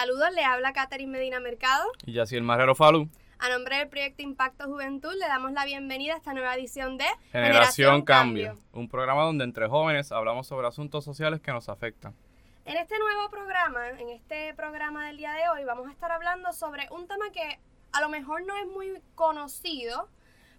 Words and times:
Saludos, 0.00 0.30
le 0.32 0.44
habla 0.44 0.72
Catherine 0.72 1.10
Medina 1.10 1.40
Mercado. 1.40 1.84
Y 2.06 2.20
así 2.20 2.36
el 2.36 2.44
Marrero 2.44 2.76
Falú. 2.76 3.10
A 3.40 3.48
nombre 3.48 3.78
del 3.78 3.88
proyecto 3.88 4.22
Impacto 4.22 4.66
Juventud 4.66 5.12
le 5.18 5.26
damos 5.26 5.50
la 5.50 5.64
bienvenida 5.64 6.14
a 6.14 6.18
esta 6.18 6.32
nueva 6.34 6.54
edición 6.54 6.98
de 6.98 7.04
Generación, 7.32 8.02
Cambio, 8.02 8.56
un 8.72 8.88
programa 8.88 9.24
donde 9.24 9.42
entre 9.42 9.66
jóvenes 9.66 10.12
hablamos 10.12 10.46
sobre 10.46 10.68
asuntos 10.68 11.04
sociales 11.04 11.40
que 11.40 11.50
nos 11.50 11.68
afectan. 11.68 12.14
En 12.64 12.76
este 12.76 12.96
nuevo 12.96 13.28
programa, 13.28 13.88
en 13.88 14.10
este 14.10 14.54
programa 14.54 15.04
del 15.08 15.16
día 15.16 15.32
de 15.32 15.48
hoy, 15.48 15.64
vamos 15.64 15.88
a 15.88 15.90
estar 15.90 16.12
hablando 16.12 16.52
sobre 16.52 16.86
un 16.92 17.08
tema 17.08 17.32
que 17.32 17.58
a 17.90 18.00
lo 18.00 18.08
mejor 18.08 18.46
no 18.46 18.56
es 18.56 18.68
muy 18.68 19.02
conocido, 19.16 20.08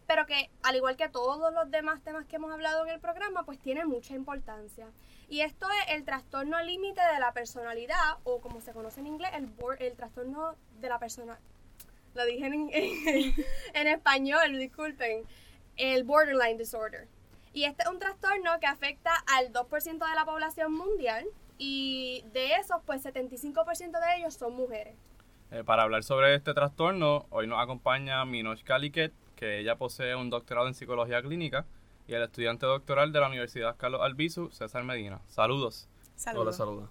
pero 0.06 0.26
que 0.26 0.50
al 0.64 0.76
igual 0.76 0.98
que 0.98 1.08
todos 1.08 1.54
los 1.54 1.72
demás 1.72 2.04
temas 2.04 2.26
que 2.26 2.36
hemos 2.36 2.52
hablado 2.52 2.84
en 2.84 2.90
el 2.90 3.00
programa, 3.00 3.44
pues 3.44 3.58
tiene 3.58 3.86
mucha 3.86 4.16
importancia. 4.16 4.88
Y 5.30 5.42
esto 5.42 5.68
es 5.70 5.96
el 5.96 6.06
trastorno 6.06 6.60
límite 6.64 7.02
de 7.14 7.20
la 7.20 7.32
personalidad, 7.34 8.18
o 8.24 8.42
como 8.42 8.62
se 8.62 8.74
conoce 8.74 9.00
en 9.00 9.08
inglés, 9.08 9.30
el, 9.36 9.50
el 9.80 9.96
trastorno 9.96 10.56
de 10.82 10.90
la 10.90 10.98
persona. 10.98 11.40
Lo 12.16 12.26
dije 12.26 12.48
en, 12.48 12.70
en, 13.74 13.88
español, 13.88 14.58
disculpen. 14.58 15.24
El 15.78 16.04
borderline 16.04 16.58
disorder. 16.58 17.08
Y 17.54 17.64
este 17.64 17.84
es 17.84 17.90
un 17.90 18.00
trastorno 18.00 18.60
que 18.60 18.66
afecta 18.66 19.12
al 19.38 19.54
2% 19.54 19.84
de 19.84 20.16
la 20.16 20.26
población 20.26 20.74
mundial 20.74 21.26
y 21.58 22.26
de 22.34 22.56
esos, 22.56 22.82
pues 22.86 23.06
75% 23.06 23.92
de 23.92 24.18
ellos 24.18 24.34
son 24.34 24.56
mujeres. 24.56 24.96
Eh, 25.52 25.64
para 25.64 25.84
hablar 25.84 26.04
sobre 26.04 26.36
este 26.36 26.54
trastorno, 26.54 27.28
hoy 27.30 27.48
nos 27.48 27.62
acompaña 27.62 28.26
Minosh 28.26 28.64
Kaliket, 28.64 29.14
que 29.36 29.60
ella 29.60 29.78
posee 29.78 30.16
un 30.16 30.30
doctorado 30.30 30.68
en 30.68 30.74
psicología 30.74 31.22
clínica, 31.22 31.66
y 32.10 32.16
el 32.16 32.24
estudiante 32.24 32.66
doctoral 32.66 33.12
de 33.14 33.20
la 33.20 33.28
Universidad 33.28 33.78
Carlos 33.78 34.02
Albizu, 34.02 34.50
César 34.50 34.84
Medina. 34.84 35.22
Saludos. 35.28 35.88
Saludos. 36.16 36.48
Hola, 36.48 36.54
saludos. 36.54 36.90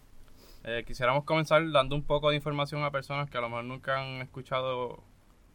Eh, 0.62 0.84
quisiéramos 0.86 1.24
comenzar 1.24 1.68
dando 1.72 1.96
un 1.96 2.04
poco 2.04 2.30
de 2.30 2.36
información 2.36 2.84
a 2.84 2.92
personas 2.92 3.28
que 3.28 3.36
a 3.36 3.40
lo 3.40 3.48
mejor 3.48 3.64
nunca 3.64 4.00
han 4.00 4.22
escuchado 4.22 5.02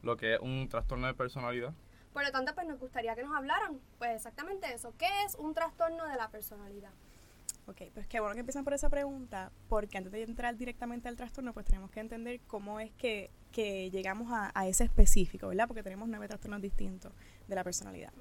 lo 0.01 0.17
que 0.17 0.33
es 0.33 0.39
un 0.41 0.67
trastorno 0.67 1.07
de 1.07 1.13
personalidad. 1.13 1.73
Por 2.11 2.25
lo 2.25 2.31
tanto, 2.31 2.53
pues 2.53 2.67
nos 2.67 2.77
gustaría 2.77 3.15
que 3.15 3.23
nos 3.23 3.33
hablaran, 3.33 3.79
pues 3.99 4.11
exactamente 4.17 4.71
eso, 4.73 4.93
¿qué 4.97 5.07
es 5.25 5.35
un 5.35 5.53
trastorno 5.53 6.05
de 6.07 6.17
la 6.17 6.29
personalidad? 6.29 6.91
Ok, 7.65 7.83
pues 7.93 8.05
qué 8.07 8.19
bueno 8.19 8.33
que 8.33 8.41
empiezan 8.41 8.65
por 8.65 8.73
esa 8.73 8.89
pregunta, 8.89 9.49
porque 9.69 9.97
antes 9.97 10.11
de 10.11 10.23
entrar 10.23 10.57
directamente 10.57 11.07
al 11.07 11.15
trastorno, 11.15 11.53
pues 11.53 11.65
tenemos 11.65 11.89
que 11.89 12.01
entender 12.01 12.41
cómo 12.47 12.81
es 12.81 12.91
que, 12.91 13.31
que 13.53 13.89
llegamos 13.89 14.29
a, 14.29 14.51
a, 14.53 14.67
ese 14.67 14.83
específico, 14.83 15.47
¿verdad? 15.47 15.67
Porque 15.67 15.83
tenemos 15.83 16.09
nueve 16.09 16.27
trastornos 16.27 16.61
distintos 16.61 17.13
de 17.47 17.55
la 17.55 17.63
personalidad. 17.63 18.11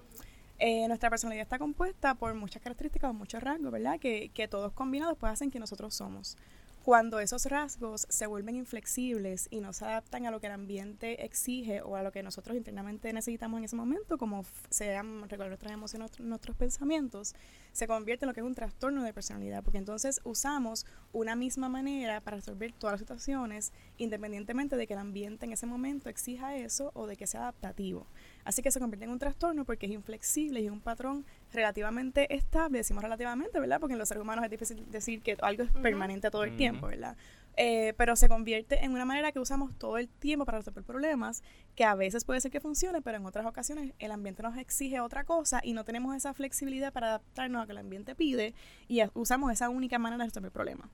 Eh, 0.58 0.86
nuestra 0.86 1.10
personalidad 1.10 1.42
está 1.42 1.58
compuesta 1.58 2.14
por 2.14 2.34
muchas 2.34 2.62
características, 2.62 3.12
muchos 3.14 3.42
rasgos, 3.42 3.72
¿verdad? 3.72 3.98
Que, 3.98 4.30
que 4.32 4.48
todos 4.48 4.72
combinados 4.72 5.18
pues 5.18 5.32
hacen 5.32 5.50
que 5.50 5.58
nosotros 5.58 5.94
somos. 5.94 6.36
Cuando 6.84 7.20
esos 7.20 7.46
rasgos 7.46 8.06
se 8.08 8.26
vuelven 8.26 8.56
inflexibles 8.56 9.46
y 9.52 9.60
no 9.60 9.72
se 9.72 9.84
adaptan 9.84 10.26
a 10.26 10.32
lo 10.32 10.40
que 10.40 10.48
el 10.48 10.52
ambiente 10.52 11.24
exige 11.24 11.80
o 11.80 11.94
a 11.94 12.02
lo 12.02 12.10
que 12.10 12.24
nosotros 12.24 12.56
internamente 12.56 13.12
necesitamos 13.12 13.58
en 13.58 13.64
ese 13.64 13.76
momento, 13.76 14.18
como 14.18 14.44
sean 14.68 15.20
recordar 15.28 15.46
nuestras 15.46 15.72
emociones, 15.72 16.18
nuestros 16.18 16.56
pensamientos, 16.56 17.36
se 17.70 17.86
convierte 17.86 18.24
en 18.24 18.30
lo 18.30 18.34
que 18.34 18.40
es 18.40 18.46
un 18.46 18.56
trastorno 18.56 19.04
de 19.04 19.12
personalidad, 19.12 19.62
porque 19.62 19.78
entonces 19.78 20.20
usamos 20.24 20.84
una 21.12 21.36
misma 21.36 21.68
manera 21.68 22.20
para 22.20 22.38
resolver 22.38 22.72
todas 22.72 22.94
las 22.94 23.00
situaciones, 23.00 23.72
independientemente 23.96 24.76
de 24.76 24.88
que 24.88 24.94
el 24.94 24.98
ambiente 24.98 25.46
en 25.46 25.52
ese 25.52 25.66
momento 25.66 26.08
exija 26.08 26.56
eso 26.56 26.90
o 26.94 27.06
de 27.06 27.16
que 27.16 27.28
sea 27.28 27.42
adaptativo. 27.42 28.08
Así 28.44 28.62
que 28.62 28.70
se 28.70 28.80
convierte 28.80 29.04
en 29.04 29.10
un 29.10 29.18
trastorno 29.18 29.64
porque 29.64 29.86
es 29.86 29.92
inflexible 29.92 30.60
y 30.60 30.66
es 30.66 30.72
un 30.72 30.80
patrón 30.80 31.24
relativamente 31.52 32.34
estable, 32.34 32.78
decimos 32.78 33.02
relativamente, 33.02 33.60
¿verdad? 33.60 33.80
Porque 33.80 33.92
en 33.92 33.98
los 33.98 34.08
seres 34.08 34.22
humanos 34.22 34.44
es 34.44 34.50
difícil 34.50 34.90
decir 34.90 35.22
que 35.22 35.36
algo 35.42 35.62
es 35.64 35.70
permanente 35.70 36.30
todo 36.30 36.44
el 36.44 36.56
tiempo, 36.56 36.86
¿verdad? 36.86 37.16
Eh, 37.56 37.92
pero 37.98 38.16
se 38.16 38.28
convierte 38.28 38.82
en 38.82 38.92
una 38.92 39.04
manera 39.04 39.30
que 39.30 39.38
usamos 39.38 39.76
todo 39.78 39.98
el 39.98 40.08
tiempo 40.08 40.46
para 40.46 40.58
resolver 40.58 40.84
problemas, 40.84 41.42
que 41.76 41.84
a 41.84 41.94
veces 41.94 42.24
puede 42.24 42.40
ser 42.40 42.50
que 42.50 42.60
funcione, 42.60 43.02
pero 43.02 43.18
en 43.18 43.26
otras 43.26 43.44
ocasiones 43.44 43.92
el 43.98 44.10
ambiente 44.10 44.42
nos 44.42 44.56
exige 44.56 45.00
otra 45.00 45.24
cosa 45.24 45.60
y 45.62 45.74
no 45.74 45.84
tenemos 45.84 46.16
esa 46.16 46.32
flexibilidad 46.32 46.92
para 46.92 47.08
adaptarnos 47.08 47.58
a 47.58 47.62
lo 47.62 47.66
que 47.66 47.72
el 47.72 47.78
ambiente 47.78 48.14
pide 48.14 48.54
y 48.88 49.02
usamos 49.14 49.52
esa 49.52 49.68
única 49.68 49.98
manera 49.98 50.24
de 50.24 50.30
resolver 50.30 50.50
problemas. 50.50 50.88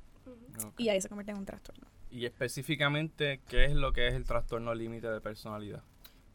Y 0.76 0.88
ahí 0.88 1.00
se 1.00 1.08
convierte 1.08 1.30
en 1.30 1.38
un 1.38 1.46
trastorno. 1.46 1.86
Y 2.10 2.24
específicamente, 2.24 3.40
¿qué 3.48 3.66
es 3.66 3.74
lo 3.74 3.92
que 3.92 4.08
es 4.08 4.14
el 4.14 4.24
trastorno 4.24 4.74
límite 4.74 5.08
de 5.08 5.20
personalidad? 5.20 5.82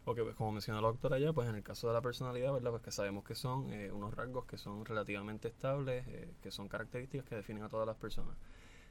Ok, 0.05 0.19
pues 0.21 0.35
como 0.35 0.51
mencionó 0.51 0.81
la 0.81 0.89
doctora 0.89 1.17
ya, 1.17 1.31
pues 1.31 1.47
en 1.47 1.55
el 1.55 1.63
caso 1.63 1.87
de 1.87 1.93
la 1.93 2.01
personalidad, 2.01 2.51
¿verdad? 2.51 2.71
Pues 2.71 2.83
que 2.83 2.91
sabemos 2.91 3.23
que 3.23 3.35
son 3.35 3.71
eh, 3.71 3.89
unos 3.89 4.13
rasgos 4.13 4.45
que 4.45 4.57
son 4.57 4.83
relativamente 4.83 5.47
estables, 5.47 6.05
eh, 6.09 6.33
que 6.41 6.51
son 6.51 6.67
características 6.67 7.25
que 7.25 7.35
definen 7.35 7.63
a 7.63 7.69
todas 7.69 7.87
las 7.87 7.95
personas. 7.95 8.35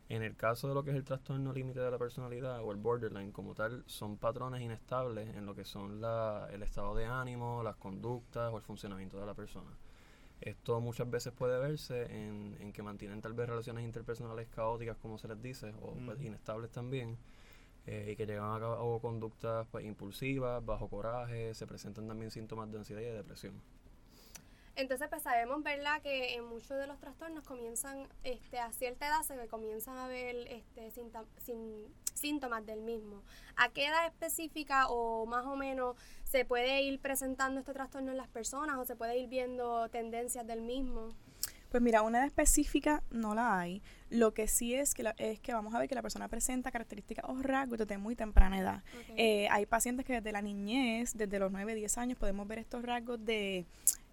En 0.09 0.22
el 0.22 0.37
caso 0.37 0.69
de 0.69 0.75
lo 0.75 0.83
que 0.83 0.91
es 0.91 0.97
el 0.97 1.05
trastorno 1.05 1.53
límite 1.53 1.81
de 1.81 1.91
la 1.91 1.99
personalidad 1.99 2.62
o 2.62 2.72
el 2.72 2.78
borderline 2.78 3.31
como 3.31 3.55
tal, 3.55 3.84
son 3.87 4.17
patrones 4.17 4.62
inestables 4.62 5.37
en 5.37 5.45
lo 5.45 5.55
que 5.55 5.67
son 5.67 6.01
la, 6.01 6.49
el 6.51 6.62
estado 6.62 6.95
de 6.95 7.05
ánimo, 7.05 7.62
las 7.62 7.77
conductas 7.77 8.51
o 8.51 8.56
el 8.56 8.62
funcionamiento 8.62 9.21
de 9.21 9.27
la 9.27 9.34
persona. 9.34 9.71
Esto 10.41 10.81
muchas 10.81 11.11
veces 11.11 11.33
puede 11.34 11.59
verse 11.61 12.05
en, 12.05 12.56
en 12.59 12.72
que 12.72 12.83
mantienen 12.83 13.21
tal 13.21 13.34
vez 13.34 13.49
relaciones 13.49 13.84
interpersonales 13.84 14.49
caóticas, 14.49 14.97
como 14.97 15.19
se 15.19 15.28
les 15.28 15.41
dice, 15.43 15.75
o 15.83 15.95
pues, 16.06 16.21
inestables 16.22 16.71
también 16.71 17.19
eh, 17.87 18.10
y 18.12 18.16
que 18.16 18.26
llegan 18.26 18.53
a 18.53 18.60
cabo 18.60 19.00
conductas 19.00 19.66
pues, 19.70 19.84
impulsivas, 19.84 20.65
bajo 20.65 20.88
coraje, 20.88 21.54
se 21.54 21.66
presentan 21.66 22.06
también 22.06 22.31
síntomas 22.31 22.70
de 22.70 22.78
ansiedad 22.78 23.00
y 23.00 23.04
de 23.04 23.15
depresión. 23.15 23.60
Entonces, 24.75 25.09
pues 25.10 25.22
sabemos, 25.22 25.62
¿verdad?, 25.62 26.00
que 26.00 26.34
en 26.34 26.44
muchos 26.44 26.78
de 26.78 26.87
los 26.87 26.98
trastornos 26.98 27.44
comienzan, 27.44 28.09
este, 28.25 28.59
a 28.59 28.72
cierta 28.72 29.06
edad 29.06 29.22
se 29.22 29.47
comienzan 29.48 29.98
a 29.98 30.09
ver 30.09 30.34
este, 30.48 30.91
síntomas 32.15 32.65
del 32.65 32.81
mismo. 32.81 33.22
¿A 33.56 33.69
qué 33.69 33.87
edad 33.87 34.06
específica 34.06 34.88
o 34.88 35.26
más 35.26 35.44
o 35.44 35.56
menos 35.56 35.97
se 36.25 36.47
puede 36.47 36.81
ir 36.82 37.00
presentando 37.00 37.60
este 37.60 37.75
trastorno 37.75 38.12
en 38.12 38.16
las 38.16 38.28
personas 38.28 38.78
o 38.78 38.84
se 38.87 38.97
puede 38.97 39.19
ir 39.19 39.28
viendo 39.28 39.91
tendencias 39.91 40.47
del 40.47 40.62
mismo? 40.62 41.10
Pues 41.72 41.83
mira, 41.83 42.03
una 42.03 42.19
edad 42.19 42.27
específica 42.27 43.03
no 43.10 43.34
la 43.34 43.59
hay. 43.59 43.81
Lo 44.10 44.34
que 44.34 44.47
sí 44.47 44.75
es 44.75 44.93
que, 44.93 45.10
es 45.16 45.41
que 45.41 45.55
vamos 45.55 45.75
a 45.75 45.78
ver 45.78 45.88
que 45.88 45.94
la 45.94 46.03
persona 46.03 46.28
presenta 46.28 46.71
características 46.71 47.25
o 47.27 47.34
rasgos 47.41 47.78
desde 47.78 47.97
muy 47.97 48.15
temprana 48.15 48.59
edad. 48.59 48.83
Eh, 49.16 49.49
hay 49.50 49.65
pacientes 49.65 50.05
que 50.05 50.12
desde 50.12 50.33
la 50.33 50.43
niñez, 50.43 51.15
desde 51.15 51.38
los 51.38 51.50
9, 51.50 51.75
10 51.75 51.97
años, 51.97 52.19
podemos 52.19 52.47
ver 52.47 52.59
estos 52.59 52.83
rasgos 52.83 53.25
de 53.25 53.65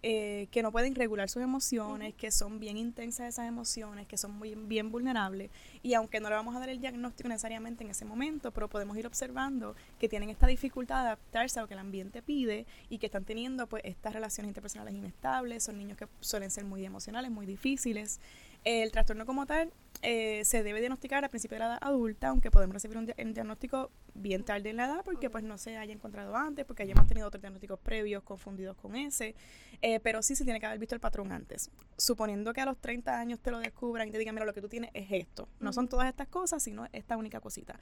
eh, 0.02 0.48
que 0.52 0.64
no 0.64 0.72
pueden 0.72 0.96
regular 0.96 1.30
sus 1.30 1.44
emociones, 1.44 2.14
que 2.14 2.32
son 2.32 2.60
bien 2.60 2.78
intensas 2.78 3.28
esas 3.28 3.48
emociones, 3.48 4.08
que 4.08 4.18
son 4.18 4.32
muy 4.32 4.56
bien 4.56 4.92
vulnerables. 4.92 5.52
Y 5.84 5.94
aunque 5.94 6.20
no 6.22 6.30
le 6.30 6.36
vamos 6.36 6.56
a 6.56 6.60
dar 6.60 6.70
el 6.70 6.80
diagnóstico 6.80 7.28
necesariamente 7.28 7.84
en 7.84 7.90
ese 7.90 8.06
momento, 8.06 8.52
pero 8.52 8.70
podemos 8.70 8.98
ir 8.98 9.06
observando 9.06 9.76
que 10.00 10.08
tienen 10.08 10.30
esta 10.30 10.48
dificultad 10.48 11.02
de 11.02 11.08
adaptarse 11.08 11.60
a 11.60 11.64
lo 11.64 11.68
que 11.68 11.74
el 11.74 11.82
ambiente 11.82 12.22
pide 12.22 12.66
y 12.90 12.98
que 12.98 13.08
están 13.08 13.26
teniendo 13.26 13.68
pues 13.68 13.84
estas 13.86 14.14
relaciones 14.14 14.50
interpersonales 14.50 14.94
inestables, 14.94 15.64
son 15.64 15.78
niños 15.78 15.98
que 15.98 16.08
suelen 16.22 16.50
ser 16.50 16.64
muy 16.64 16.86
emocionales, 16.86 17.30
muy 17.30 17.46
difíciles. 17.46 18.22
El 18.64 18.92
trastorno 18.92 19.26
como 19.26 19.46
tal 19.46 19.72
eh, 20.02 20.46
se 20.46 20.64
debe 20.64 20.80
diagnosticar 20.80 21.26
a 21.26 21.30
principio 21.30 21.56
de 21.56 21.60
la 21.60 21.66
edad 21.66 21.78
adulta, 21.82 22.30
aunque 22.30 22.52
podemos 22.52 22.74
recibir 22.74 22.98
un, 22.98 23.06
diagnóstico 23.06 23.92
bien 24.14 24.44
tarde 24.44 24.70
en 24.70 24.78
la 24.78 24.86
edad 24.86 25.02
porque 25.04 25.30
pues 25.30 25.44
no 25.44 25.58
se 25.58 25.78
haya 25.78 25.94
encontrado 25.94 26.36
antes, 26.36 26.66
porque 26.66 26.84
hayamos 26.84 27.08
tenido 27.08 27.28
otros 27.28 27.42
diagnósticos 27.42 27.80
previos 27.80 28.24
confundidos 28.24 28.78
con 28.78 28.96
ese, 28.96 29.36
eh, 29.82 30.00
pero 30.00 30.22
sí 30.22 30.36
se 30.36 30.44
tiene 30.44 30.60
que 30.60 30.66
haber 30.66 30.80
visto 30.80 30.96
el 30.96 31.02
patrón 31.02 31.32
antes. 31.32 31.70
Suponiendo 31.98 32.54
que 32.54 32.62
a 32.62 32.66
los 32.66 32.78
30 32.78 33.20
años 33.20 33.40
te 33.40 33.52
lo 33.52 33.60
descubran 33.60 34.08
y 34.08 34.12
te 34.12 34.18
digan, 34.18 34.36
mira, 34.36 34.46
lo 34.46 34.54
que 34.54 34.62
tú 34.62 34.70
tienes 34.70 34.92
es 34.94 35.08
esto. 35.12 35.50
No 35.60 35.74
son 35.74 35.88
todas 35.88 36.08
estas 36.08 36.28
cosas, 36.28 36.64
sino 36.64 36.88
esta 36.94 37.18
única 37.18 37.40
cosita. 37.42 37.80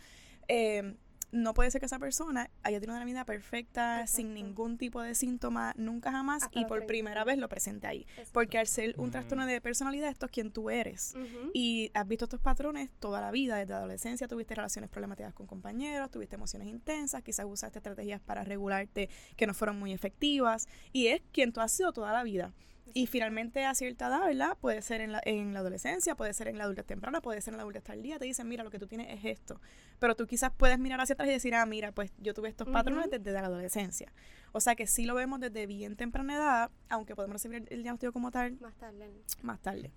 Eh, 0.48 0.96
no 1.32 1.54
puede 1.54 1.72
ser 1.72 1.80
que 1.80 1.86
esa 1.86 2.00
persona 2.00 2.50
haya 2.64 2.80
tenido 2.80 2.96
una 2.96 3.06
vida 3.06 3.26
perfecta, 3.26 4.08
sin 4.08 4.34
ningún 4.34 4.78
tipo 4.78 5.02
de 5.02 5.16
síntoma, 5.16 5.74
nunca 5.78 6.12
jamás, 6.12 6.48
y 6.52 6.66
por 6.66 6.86
primera 6.86 7.24
vez 7.24 7.38
lo 7.38 7.50
presente 7.50 7.88
ahí. 7.88 8.06
Porque 8.32 8.58
al 8.58 8.68
ser 8.68 8.96
un 8.98 9.12
trastorno 9.12 9.46
de 9.46 9.60
personalidad, 9.62 10.10
esto 10.10 10.26
es 10.26 10.32
quien 10.32 10.52
tú 10.52 10.70
eres. 10.70 11.16
Y 11.54 11.92
has 11.94 12.08
visto 12.08 12.26
estos 12.26 12.42
patrones 12.42 12.90
toda 13.00 13.22
la 13.22 13.32
vida, 13.32 13.58
desde 13.58 13.74
adolescencia 13.74 14.28
tuviste 14.28 14.56
relaciones 14.56 14.90
problemáticas 14.90 15.34
con 15.34 15.48
compañeros, 15.48 16.10
tuviste 16.12 16.36
emociones 16.36 16.68
intensas, 16.68 17.24
quizás 17.24 17.46
usaste 17.48 17.80
estrategias 17.80 18.22
para 18.22 18.44
regularte 18.44 19.10
que 19.36 19.48
no 19.48 19.54
fueron 19.54 19.80
muy 19.80 19.94
efectivas, 19.94 20.68
y 20.94 21.08
es 21.08 21.22
quien 21.32 21.52
tú 21.52 21.62
has 21.62 21.72
sido 21.72 21.92
toda 21.92 22.14
la 22.14 22.24
vida. 22.24 22.54
Y 22.94 23.08
finalmente 23.08 23.66
a 23.66 23.74
cierta 23.76 24.08
edad, 24.08 24.26
¿verdad? 24.26 24.58
Puede 24.60 24.82
ser 24.82 25.02
en 25.02 25.12
la, 25.12 25.22
en 25.26 25.54
la 25.54 25.60
adolescencia, 25.60 26.16
puede 26.16 26.34
ser 26.34 26.48
en 26.48 26.58
la 26.58 26.64
adultez 26.64 26.86
temprana, 26.86 27.22
puede 27.22 27.42
ser 27.42 27.54
en 27.54 27.58
la 27.58 27.64
adultez 27.64 27.84
tardía, 27.84 28.20
te 28.20 28.26
dicen, 28.26 28.48
mira, 28.48 28.64
lo 28.64 28.70
que 28.70 28.80
tú 28.80 28.88
tienes 28.88 29.08
es 29.10 29.26
esto. 29.26 29.60
Pero 30.00 30.16
tú 30.16 30.28
quizás 30.28 30.52
puedes 30.56 30.80
mirar 30.80 31.00
hacia 31.02 31.14
atrás 31.14 31.30
y 31.30 31.32
decir, 31.32 31.56
ah, 31.56 31.66
mira, 31.66 31.92
pues 31.92 32.12
yo 32.18 32.34
tuve 32.34 32.50
estos 32.50 32.68
patrones 32.70 33.10
desde 33.10 33.32
la 33.32 33.46
adolescencia. 33.46 34.12
O 34.52 34.60
sea 34.60 34.76
que 34.76 34.88
sí 34.88 35.06
lo 35.06 35.16
vemos 35.16 35.40
desde 35.40 35.66
bien 35.68 35.96
temprana 35.96 36.36
edad, 36.36 36.72
aunque 36.90 37.16
podemos 37.16 37.36
recibir 37.36 37.66
el, 37.70 37.84
diagnóstico 37.84 38.14
como 38.14 38.32
tal. 38.32 38.58
Más 38.60 38.76
tarde. 38.76 39.12
Más 39.42 39.60
tarde. 39.62 39.92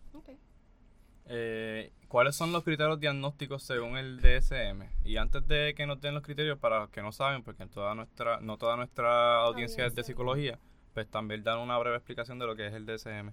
Eh, 1.33 1.93
¿Cuáles 2.09 2.35
son 2.35 2.51
los 2.51 2.65
criterios 2.65 2.99
diagnósticos 2.99 3.63
según 3.63 3.97
el 3.97 4.21
DSM? 4.21 4.83
Y 5.05 5.17
antes 5.17 5.47
de 5.47 5.75
que 5.77 5.87
nos 5.87 6.01
den 6.01 6.15
los 6.15 6.25
criterios, 6.25 6.59
para 6.59 6.81
los 6.81 6.91
que 6.91 7.03
no 7.03 7.13
saben, 7.13 7.45
porque 7.45 7.67
toda 7.67 7.95
nuestra, 7.95 8.41
no 8.41 8.59
toda 8.59 8.77
nuestra 8.77 9.37
audiencia 9.43 9.87
es 9.87 9.95
de 9.95 10.03
psicología, 10.03 10.59
pues 10.95 11.09
también 11.09 11.43
dar 11.43 11.59
una 11.59 11.79
breve 11.79 11.97
explicación 11.97 12.39
de 12.39 12.47
lo 12.47 12.57
que 12.57 12.67
es 12.67 12.75
el 12.75 12.87
DSM. 12.87 13.33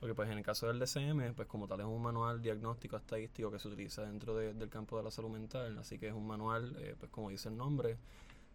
Porque 0.00 0.14
pues 0.14 0.30
en 0.30 0.38
el 0.38 0.44
caso 0.44 0.66
del 0.68 0.78
DCM, 0.78 1.32
pues 1.34 1.48
como 1.48 1.66
tal 1.66 1.80
es 1.80 1.86
un 1.86 2.02
manual 2.02 2.42
diagnóstico 2.42 2.96
estadístico 2.96 3.50
que 3.50 3.58
se 3.58 3.68
utiliza 3.68 4.02
dentro 4.02 4.34
de- 4.36 4.52
del 4.54 4.68
campo 4.68 4.98
de 4.98 5.04
la 5.04 5.10
salud 5.10 5.30
mental, 5.30 5.78
así 5.78 5.98
que 5.98 6.08
es 6.08 6.14
un 6.14 6.26
manual, 6.26 6.76
eh, 6.78 6.94
pues 6.98 7.10
como 7.10 7.30
dice 7.30 7.48
el 7.48 7.56
nombre, 7.56 7.96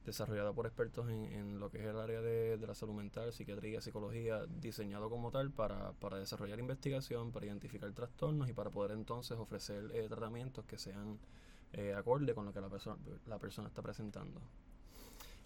desarrollado 0.06 0.54
por 0.54 0.66
expertos 0.66 1.10
en, 1.10 1.26
en 1.26 1.60
lo 1.60 1.70
que 1.70 1.80
es 1.80 1.86
el 1.86 2.00
área 2.00 2.22
de, 2.22 2.58
de 2.58 2.68
la 2.68 2.74
salud 2.76 2.94
mental, 2.94 3.32
psiquiatría, 3.34 3.82
psicología, 3.82 4.46
diseñado 4.48 5.10
como 5.10 5.32
tal 5.32 5.52
para, 5.52 5.94
para 5.94 6.18
desarrollar 6.18 6.60
investigación, 6.60 7.32
para 7.32 7.46
identificar 7.48 7.92
trastornos 7.94 8.50
y 8.50 8.54
para 8.54 8.70
poder 8.72 8.92
entonces 8.92 9.38
ofrecer 9.38 9.92
eh, 9.94 10.08
tratamientos 10.10 10.66
que 10.66 10.78
sean 10.78 11.20
eh, 11.74 11.94
acorde 11.96 12.34
con 12.34 12.46
lo 12.46 12.54
que 12.54 12.62
la, 12.62 12.70
persona 12.70 12.98
la 13.28 13.40
persona 13.40 13.68
está 13.68 13.82
presentando. 13.82 14.42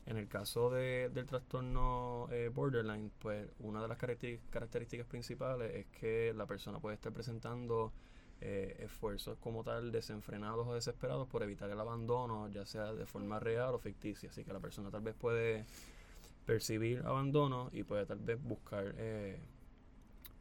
En 0.05 0.17
el 0.17 0.27
caso 0.27 0.69
de, 0.69 1.09
del 1.09 1.25
trastorno 1.25 2.27
eh, 2.31 2.49
borderline, 2.53 3.11
pues 3.19 3.47
una 3.59 3.81
de 3.81 3.87
las 3.87 3.97
características 3.97 5.07
principales 5.07 5.73
es 5.73 5.85
que 5.99 6.31
la 6.35 6.45
persona 6.45 6.79
puede 6.79 6.95
estar 6.95 7.11
presentando 7.11 7.91
eh, 8.41 8.75
esfuerzos 8.81 9.37
como 9.39 9.63
tal 9.63 9.91
desenfrenados 9.91 10.67
o 10.67 10.73
desesperados 10.75 11.27
por 11.27 11.41
evitar 11.41 11.71
el 11.71 11.79
abandono, 11.79 12.47
ya 12.49 12.65
sea 12.67 12.93
de 12.93 13.05
forma 13.07 13.39
real 13.39 13.73
o 13.73 13.79
ficticia. 13.79 14.29
Así 14.29 14.43
que 14.43 14.53
la 14.53 14.59
persona 14.59 14.91
tal 14.91 15.01
vez 15.01 15.15
puede 15.15 15.65
percibir 16.45 17.01
abandono 17.05 17.69
y 17.73 17.83
puede 17.83 18.05
tal 18.05 18.19
vez 18.19 18.41
buscar 18.43 18.93
eh, 18.97 19.39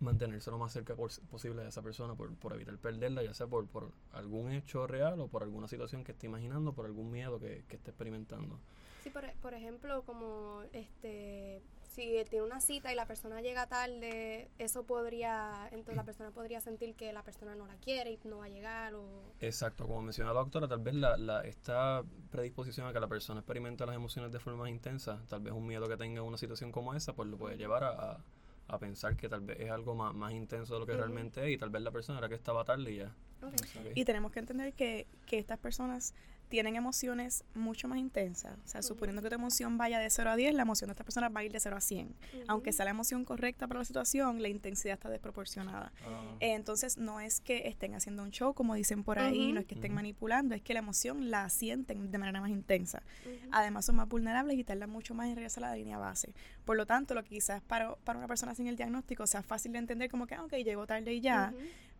mantenerse 0.00 0.50
lo 0.50 0.58
más 0.58 0.72
cerca 0.72 0.94
pos- 0.94 1.20
posible 1.30 1.62
de 1.62 1.68
esa 1.68 1.82
persona 1.82 2.14
por, 2.14 2.34
por 2.34 2.52
evitar 2.52 2.76
perderla, 2.78 3.22
ya 3.22 3.32
sea 3.32 3.46
por, 3.46 3.66
por 3.66 3.90
algún 4.12 4.50
hecho 4.52 4.86
real 4.86 5.20
o 5.20 5.28
por 5.28 5.42
alguna 5.42 5.68
situación 5.68 6.04
que 6.04 6.12
esté 6.12 6.26
imaginando, 6.26 6.74
por 6.74 6.84
algún 6.86 7.10
miedo 7.10 7.40
que, 7.40 7.64
que 7.68 7.76
esté 7.76 7.90
experimentando. 7.90 8.58
Sí, 9.04 9.10
por, 9.10 9.30
por 9.34 9.52
ejemplo, 9.52 10.02
como 10.04 10.62
este, 10.72 11.60
si 11.82 12.24
tiene 12.30 12.42
una 12.42 12.62
cita 12.62 12.90
y 12.90 12.96
la 12.96 13.04
persona 13.04 13.42
llega 13.42 13.66
tarde, 13.66 14.48
eso 14.58 14.84
podría, 14.84 15.68
entonces 15.72 15.96
la 15.96 16.04
persona 16.04 16.30
podría 16.30 16.62
sentir 16.62 16.94
que 16.94 17.12
la 17.12 17.22
persona 17.22 17.54
no 17.54 17.66
la 17.66 17.76
quiere 17.76 18.12
y 18.12 18.18
no 18.24 18.38
va 18.38 18.46
a 18.46 18.48
llegar 18.48 18.94
o... 18.94 19.04
Exacto, 19.40 19.86
como 19.86 20.00
mencionaba 20.00 20.36
la 20.36 20.40
doctora, 20.40 20.68
tal 20.68 20.78
vez 20.78 20.94
la, 20.94 21.18
la, 21.18 21.42
esta 21.42 22.02
predisposición 22.30 22.86
a 22.86 22.94
que 22.94 23.00
la 23.00 23.06
persona 23.06 23.40
experimente 23.40 23.84
las 23.84 23.94
emociones 23.94 24.32
de 24.32 24.40
forma 24.40 24.60
más 24.60 24.70
intensa, 24.70 25.22
tal 25.28 25.42
vez 25.42 25.52
un 25.52 25.66
miedo 25.66 25.86
que 25.86 25.98
tenga 25.98 26.22
en 26.22 26.26
una 26.26 26.38
situación 26.38 26.72
como 26.72 26.94
esa, 26.94 27.12
pues 27.12 27.28
lo 27.28 27.36
puede 27.36 27.58
llevar 27.58 27.84
a, 27.84 27.90
a, 27.90 28.24
a 28.68 28.78
pensar 28.78 29.18
que 29.18 29.28
tal 29.28 29.42
vez 29.42 29.60
es 29.60 29.70
algo 29.70 29.94
más, 29.94 30.14
más 30.14 30.32
intenso 30.32 30.72
de 30.72 30.80
lo 30.80 30.86
que 30.86 30.92
Ujú. 30.92 31.02
realmente 31.02 31.44
es 31.46 31.50
y 31.54 31.58
tal 31.58 31.68
vez 31.68 31.82
la 31.82 31.90
persona 31.90 32.20
era 32.20 32.30
que 32.30 32.36
estaba 32.36 32.64
tarde 32.64 32.90
y 32.90 32.96
ya. 32.96 33.14
Ok. 33.42 33.52
Ok. 33.52 33.86
Y 33.94 34.06
tenemos 34.06 34.32
que 34.32 34.38
entender 34.38 34.72
que, 34.72 35.06
que 35.26 35.38
estas 35.38 35.58
personas 35.58 36.14
tienen 36.48 36.76
emociones 36.76 37.44
mucho 37.54 37.88
más 37.88 37.98
intensas. 37.98 38.56
O 38.64 38.68
sea, 38.68 38.82
suponiendo 38.82 39.22
que 39.22 39.28
tu 39.28 39.34
emoción 39.34 39.76
vaya 39.78 39.98
de 39.98 40.08
0 40.10 40.30
a 40.30 40.36
10, 40.36 40.54
la 40.54 40.62
emoción 40.62 40.88
de 40.88 40.92
estas 40.92 41.04
personas 41.04 41.30
va 41.34 41.40
a 41.40 41.44
ir 41.44 41.52
de 41.52 41.60
0 41.60 41.76
a 41.76 41.80
100. 41.80 42.14
Aunque 42.48 42.72
sea 42.72 42.84
la 42.84 42.90
emoción 42.92 43.24
correcta 43.24 43.66
para 43.66 43.80
la 43.80 43.84
situación, 43.84 44.40
la 44.42 44.48
intensidad 44.48 44.94
está 44.94 45.08
desproporcionada. 45.08 45.92
Ah, 46.06 46.36
Eh, 46.40 46.54
Entonces, 46.54 46.98
no 46.98 47.20
es 47.20 47.40
que 47.40 47.68
estén 47.68 47.94
haciendo 47.94 48.22
un 48.22 48.30
show, 48.30 48.54
como 48.54 48.74
dicen 48.74 49.02
por 49.04 49.18
ahí, 49.18 49.52
no 49.52 49.60
es 49.60 49.66
que 49.66 49.74
estén 49.74 49.92
manipulando, 49.94 50.54
es 50.54 50.62
que 50.62 50.72
la 50.74 50.80
emoción 50.80 51.30
la 51.30 51.48
sienten 51.48 52.10
de 52.10 52.18
manera 52.18 52.40
más 52.40 52.50
intensa. 52.50 53.02
Además, 53.50 53.84
son 53.86 53.96
más 53.96 54.08
vulnerables 54.08 54.58
y 54.58 54.64
tardan 54.64 54.90
mucho 54.90 55.14
más 55.14 55.28
en 55.28 55.34
regresar 55.36 55.64
a 55.64 55.70
la 55.70 55.76
línea 55.76 55.98
base. 55.98 56.34
Por 56.64 56.76
lo 56.76 56.86
tanto, 56.86 57.14
lo 57.14 57.22
que 57.22 57.30
quizás 57.30 57.62
para, 57.62 57.94
para 57.96 58.18
una 58.18 58.28
persona 58.28 58.54
sin 58.54 58.66
el 58.66 58.76
diagnóstico 58.76 59.26
sea 59.26 59.42
fácil 59.42 59.72
de 59.72 59.78
entender 59.78 60.10
como 60.10 60.26
que, 60.26 60.34
ah, 60.34 60.44
ok, 60.44 60.52
llegó 60.54 60.86
tarde 60.86 61.12
y 61.14 61.20
ya. 61.20 61.52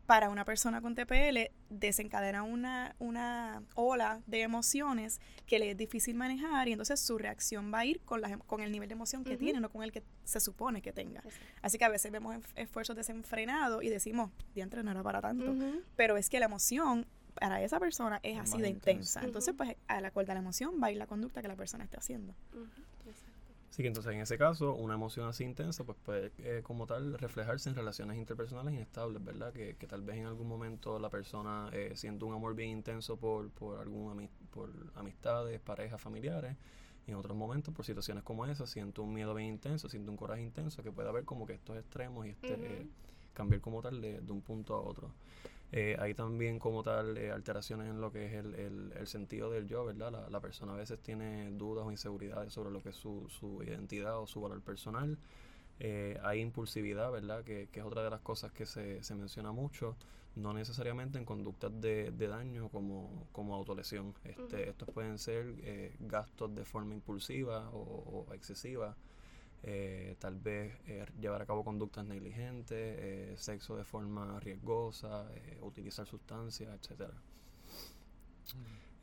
Para 0.07 0.29
una 0.29 0.45
persona 0.45 0.81
con 0.81 0.95
TPL 0.95 1.51
desencadena 1.71 2.43
una, 2.43 2.95
una 2.99 3.63
ola 3.75 4.21
de 4.27 4.43
emociones 4.43 5.21
que 5.47 5.59
le 5.59 5.71
es 5.71 5.77
difícil 5.77 6.15
manejar 6.15 6.69
y 6.69 6.73
entonces 6.73 7.01
su 7.01 7.19
reacción 7.19 7.73
va 7.73 7.81
a 7.81 7.87
ir 7.87 8.01
con, 8.01 8.21
la, 8.21 8.37
con 8.39 8.61
el 8.61 8.71
nivel 8.71 8.89
de 8.89 8.95
emoción 8.95 9.25
que 9.25 9.37
tiene, 9.37 9.61
no 9.61 9.71
con 9.71 9.83
el 9.83 9.93
que 9.93 10.03
se 10.25 10.41
supone 10.41 10.83
que 10.83 10.93
tenga. 10.93 11.23
Así 11.63 11.79
que 11.79 11.85
a 11.85 11.89
veces 11.89 12.13
vemos 12.13 12.37
esfuerzos 12.55 12.97
desenfrenados 12.97 13.83
y 13.83 13.89
decimos, 13.89 14.31
diantre, 14.55 14.83
no 14.83 14.91
era 14.91 15.03
para 15.03 15.21
tanto. 15.21 15.55
Pero 15.97 16.17
es 16.17 16.29
que 16.29 16.39
la 16.39 16.47
emoción 16.47 17.07
para 17.35 17.63
esa 17.63 17.81
persona 17.81 18.21
es 18.23 18.37
Es 18.37 18.41
así 18.43 18.61
de 18.61 18.69
intensa. 18.69 18.91
intensa. 18.93 19.25
Entonces, 19.25 19.55
pues, 19.57 19.77
a 19.89 20.01
la 20.01 20.09
acuerdo 20.09 20.33
a 20.33 20.35
la 20.35 20.41
emoción 20.41 20.81
va 20.83 20.89
a 20.89 20.93
ir 20.93 20.99
la 20.99 21.07
conducta 21.07 21.43
que 21.43 21.49
la 21.49 21.57
persona 21.57 21.85
esté 21.85 21.97
haciendo. 21.97 22.35
Así 23.75 23.83
que 23.83 23.89
entonces 23.89 24.13
en 24.13 24.21
ese 24.21 24.39
caso, 24.39 24.73
una 24.73 24.95
emoción 24.95 25.27
así 25.29 25.43
intensa 25.43 25.83
pues 25.83 25.99
puede 26.05 26.31
eh, 26.39 26.63
como 26.63 26.87
tal 26.87 27.19
reflejarse 27.19 27.69
en 27.69 27.75
relaciones 27.75 28.17
interpersonales 28.19 28.73
inestables, 28.73 29.25
¿verdad? 29.25 29.53
Que, 29.53 29.75
que 29.75 29.89
tal 29.89 30.01
vez 30.03 30.17
en 30.19 30.27
algún 30.27 30.47
momento 30.47 30.97
la 31.01 31.11
persona 31.11 31.69
eh, 31.73 31.91
siente 31.97 32.25
un 32.25 32.35
amor 32.35 32.55
bien 32.55 32.71
intenso 32.71 33.17
por, 33.17 33.51
por, 33.51 33.81
algún 33.81 34.17
ami- 34.17 34.31
por 34.53 34.71
amistades, 34.95 35.59
parejas, 35.61 36.01
familiares. 36.01 36.57
Y 37.09 37.11
en 37.11 37.17
otros 37.17 37.37
momentos, 37.37 37.75
por 37.75 37.85
situaciones 37.85 38.23
como 38.23 38.47
esa, 38.47 38.65
siente 38.65 39.01
un 39.01 39.13
miedo 39.13 39.35
bien 39.35 39.49
intenso, 39.49 39.89
siente 39.89 40.09
un 40.09 40.17
coraje 40.17 40.43
intenso, 40.43 40.85
que 40.85 40.93
puede 40.93 41.09
haber 41.09 41.25
como 41.25 41.45
que 41.45 41.55
estos 41.55 41.77
extremos 41.77 42.27
y 42.27 42.31
este, 42.31 42.55
eh, 42.55 42.87
cambiar 43.33 43.61
como 43.61 43.83
tal 43.83 44.01
de, 44.01 44.21
de 44.21 44.33
un 44.33 44.41
punto 44.41 44.77
a 44.77 44.81
otro. 44.83 45.11
Eh, 45.77 45.97
hay 45.99 46.15
también 46.15 46.61
como 46.61 46.85
tal 46.85 47.19
eh, 47.19 47.33
alteraciones 47.33 47.89
en 47.89 48.01
lo 48.01 48.13
que 48.13 48.27
es 48.27 48.35
el, 48.35 48.55
el, 48.55 48.93
el 48.97 49.07
sentido 49.09 49.51
del 49.51 49.67
yo, 49.67 49.85
¿verdad? 49.85 50.13
La, 50.13 50.31
la 50.31 50.39
persona 50.41 50.73
a 50.75 50.77
veces 50.77 51.01
tiene 51.01 51.51
dudas 51.51 51.85
o 51.85 51.91
inseguridades 51.91 52.53
sobre 52.53 52.71
lo 52.71 52.81
que 52.81 52.91
es 52.91 52.97
su, 52.97 53.27
su 53.29 53.61
identidad 53.65 54.21
o 54.21 54.27
su 54.29 54.41
valor 54.41 54.63
personal. 54.63 55.19
Eh, 55.81 56.17
hay 56.23 56.39
impulsividad, 56.39 57.11
¿verdad? 57.11 57.43
Que, 57.43 57.69
que 57.73 57.81
es 57.81 57.87
otra 57.87 58.05
de 58.05 58.11
las 58.11 58.21
cosas 58.21 58.53
que 58.53 58.67
se, 58.67 59.03
se 59.03 59.17
menciona 59.17 59.51
mucho, 59.51 59.97
no 60.37 60.53
necesariamente 60.53 61.19
en 61.19 61.25
conductas 61.25 61.73
de, 61.81 62.13
de 62.13 62.29
daño 62.29 62.69
como, 62.69 63.27
como 63.33 63.57
autolesión. 63.57 64.15
Este. 64.23 64.69
Estos 64.69 64.89
pueden 64.91 65.19
ser 65.19 65.57
eh, 65.65 65.93
gastos 65.99 66.55
de 66.55 66.65
forma 66.65 66.95
impulsiva 66.95 67.69
o, 67.71 68.27
o 68.29 68.33
excesiva, 68.33 68.95
eh, 69.65 70.17
tal 70.19 70.37
vez 70.37 70.79
eh, 70.87 71.07
llevar 71.21 71.43
a 71.43 71.47
cabo 71.47 71.65
conductas 71.65 72.05
negligentes, 72.07 72.79
eh, 73.01 73.35
sexo 73.37 73.77
de 73.77 73.85
forma 73.85 74.39
riesgosa, 74.41 75.27
eh, 75.35 75.59
utilizar 75.63 76.07
sustancias, 76.07 76.71
etcétera. 76.81 77.15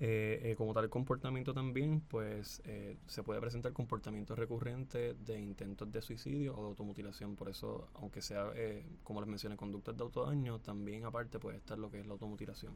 Eh, 0.04 0.40
eh, 0.44 0.56
como 0.56 0.74
tal 0.74 0.90
comportamiento 0.90 1.54
también, 1.54 2.02
pues 2.02 2.62
eh, 2.66 2.98
se 3.06 3.22
puede 3.22 3.40
presentar 3.40 3.72
comportamientos 3.72 4.38
recurrentes 4.38 5.16
de 5.25 5.40
intentos 5.40 5.92
de 5.92 6.02
suicidio 6.02 6.58
o 6.58 6.62
de 6.63 6.69
automutilación. 6.69 7.36
Por 7.36 7.50
eso, 7.50 7.88
aunque 7.94 8.22
sea, 8.22 8.52
eh, 8.56 8.84
como 9.04 9.22
les 9.22 9.30
mencioné, 9.30 9.58
conductas 9.58 9.96
de 9.96 10.04
autodaño, 10.04 10.60
también 10.60 11.06
aparte 11.06 11.38
puede 11.40 11.58
estar 11.58 11.78
lo 11.78 11.92
que 11.92 12.00
es 12.00 12.08
la 12.08 12.13
automutilación. 12.13 12.74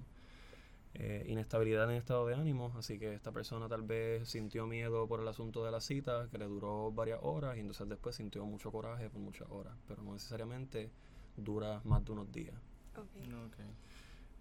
Eh, 0.97 1.25
inestabilidad 1.27 1.92
en 1.92 1.97
estado 1.97 2.25
de 2.25 2.36
ánimo, 2.36 2.74
así 2.77 2.97
que 2.97 3.13
esta 3.13 3.33
persona 3.33 3.68
tal 3.68 3.81
vez 3.83 4.30
sintió 4.30 4.65
miedo 4.65 5.07
por 5.07 5.19
el 5.19 5.27
asunto 5.27 5.65
de 5.65 5.71
la 5.71 5.81
cita, 5.81 6.30
que 6.31 6.38
le 6.38 6.45
duró 6.45 6.89
varias 6.92 7.19
horas, 7.21 7.57
y 7.57 7.59
entonces 7.59 7.89
después 7.89 8.15
sintió 8.15 8.45
mucho 8.45 8.71
coraje 8.71 9.09
por 9.09 9.19
muchas 9.19 9.50
horas, 9.51 9.74
pero 9.88 10.01
no 10.03 10.13
necesariamente 10.13 10.89
dura 11.36 11.81
más 11.83 12.06
de 12.06 12.12
unos 12.13 12.31
días. 12.31 12.56
Ok. 12.95 13.09
ok. 13.47 13.57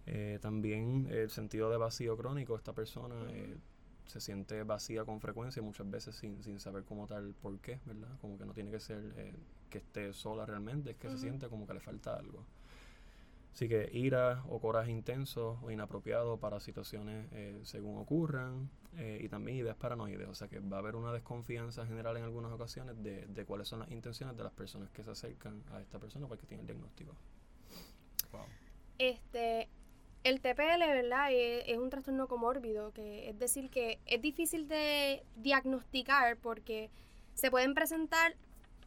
Eh, 0.06 0.38
también 0.40 1.08
el 1.10 1.30
sentido 1.30 1.70
de 1.70 1.76
vacío 1.76 2.16
crónico, 2.16 2.54
esta 2.56 2.72
persona 2.72 3.16
eh, 3.30 3.56
se 4.06 4.20
siente 4.20 4.62
vacía 4.62 5.04
con 5.04 5.20
frecuencia 5.20 5.60
y 5.60 5.64
muchas 5.64 5.90
veces 5.90 6.14
sin, 6.14 6.40
sin 6.44 6.60
saber 6.60 6.84
como 6.84 7.08
tal 7.08 7.34
por 7.34 7.58
qué, 7.58 7.80
¿verdad? 7.84 8.16
Como 8.20 8.38
que 8.38 8.44
no 8.44 8.52
tiene 8.52 8.70
que 8.70 8.78
ser 8.78 9.12
eh, 9.16 9.34
que 9.70 9.78
esté 9.78 10.12
sola 10.12 10.46
realmente, 10.46 10.92
es 10.92 10.96
que 10.98 11.10
se 11.10 11.18
siente 11.18 11.48
como 11.48 11.66
que 11.66 11.74
le 11.74 11.80
falta 11.80 12.14
algo. 12.14 12.44
Así 13.54 13.68
que 13.68 13.88
ira 13.92 14.42
o 14.48 14.58
coraje 14.58 14.90
intenso 14.90 15.60
o 15.62 15.70
inapropiado 15.70 16.38
para 16.38 16.58
situaciones 16.58 17.28
eh, 17.30 17.60
según 17.62 17.98
ocurran 17.98 18.68
eh, 18.96 19.20
y 19.22 19.28
también 19.28 19.56
ideas 19.58 19.76
paranoides, 19.76 20.26
o 20.28 20.34
sea 20.34 20.48
que 20.48 20.58
va 20.58 20.78
a 20.78 20.80
haber 20.80 20.96
una 20.96 21.12
desconfianza 21.12 21.86
general 21.86 22.16
en 22.16 22.24
algunas 22.24 22.50
ocasiones 22.50 23.00
de, 23.00 23.26
de 23.26 23.44
cuáles 23.44 23.68
son 23.68 23.78
las 23.78 23.92
intenciones 23.92 24.36
de 24.36 24.42
las 24.42 24.52
personas 24.52 24.90
que 24.90 25.04
se 25.04 25.12
acercan 25.12 25.62
a 25.72 25.80
esta 25.80 26.00
persona 26.00 26.26
porque 26.26 26.46
tiene 26.46 26.62
el 26.62 26.66
diagnóstico. 26.66 27.14
Wow. 28.32 28.42
Este, 28.98 29.68
el 30.24 30.40
TPL, 30.40 30.80
¿verdad? 30.80 31.30
Es, 31.32 31.62
es 31.68 31.78
un 31.78 31.90
trastorno 31.90 32.26
comórbido, 32.26 32.92
que 32.92 33.28
es 33.28 33.38
decir, 33.38 33.70
que 33.70 34.00
es 34.06 34.20
difícil 34.20 34.66
de 34.66 35.22
diagnosticar 35.36 36.38
porque 36.38 36.90
se 37.34 37.52
pueden 37.52 37.74
presentar 37.74 38.34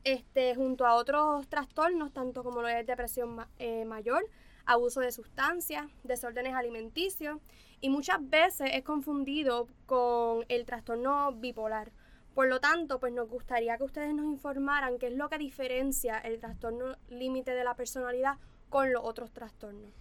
este, 0.04 0.56
junto 0.56 0.86
a 0.86 0.96
otros 0.96 1.48
trastornos, 1.48 2.12
tanto 2.12 2.44
como 2.44 2.62
lo 2.62 2.68
es 2.68 2.86
depresión 2.86 3.36
ma- 3.36 3.50
eh, 3.60 3.86
mayor, 3.86 4.24
abuso 4.68 5.00
de 5.00 5.12
sustancias, 5.12 5.88
desórdenes 6.04 6.54
alimenticios, 6.54 7.40
y 7.82 7.90
muchas 7.90 8.18
veces 8.30 8.70
es 8.74 8.84
confundido 8.84 9.68
con 9.86 10.46
el 10.50 10.66
trastorno 10.66 11.32
bipolar. 11.32 11.92
Por 12.36 12.48
lo 12.48 12.60
tanto, 12.60 13.00
pues 13.00 13.14
nos 13.14 13.28
gustaría 13.28 13.78
que 13.78 13.84
ustedes 13.84 14.14
nos 14.14 14.26
informaran 14.26 15.00
qué 15.00 15.08
es 15.08 15.14
lo 15.14 15.30
que 15.30 15.40
diferencia 15.40 16.20
el 16.20 16.40
trastorno 16.40 16.96
límite 17.10 17.56
de 17.56 17.64
la 17.64 17.76
personalidad 17.76 18.38
con 18.70 18.94
los 18.94 19.04
otros 19.04 19.32
trastornos. 19.32 19.92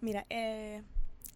Mira, 0.00 0.26
eh, 0.28 0.82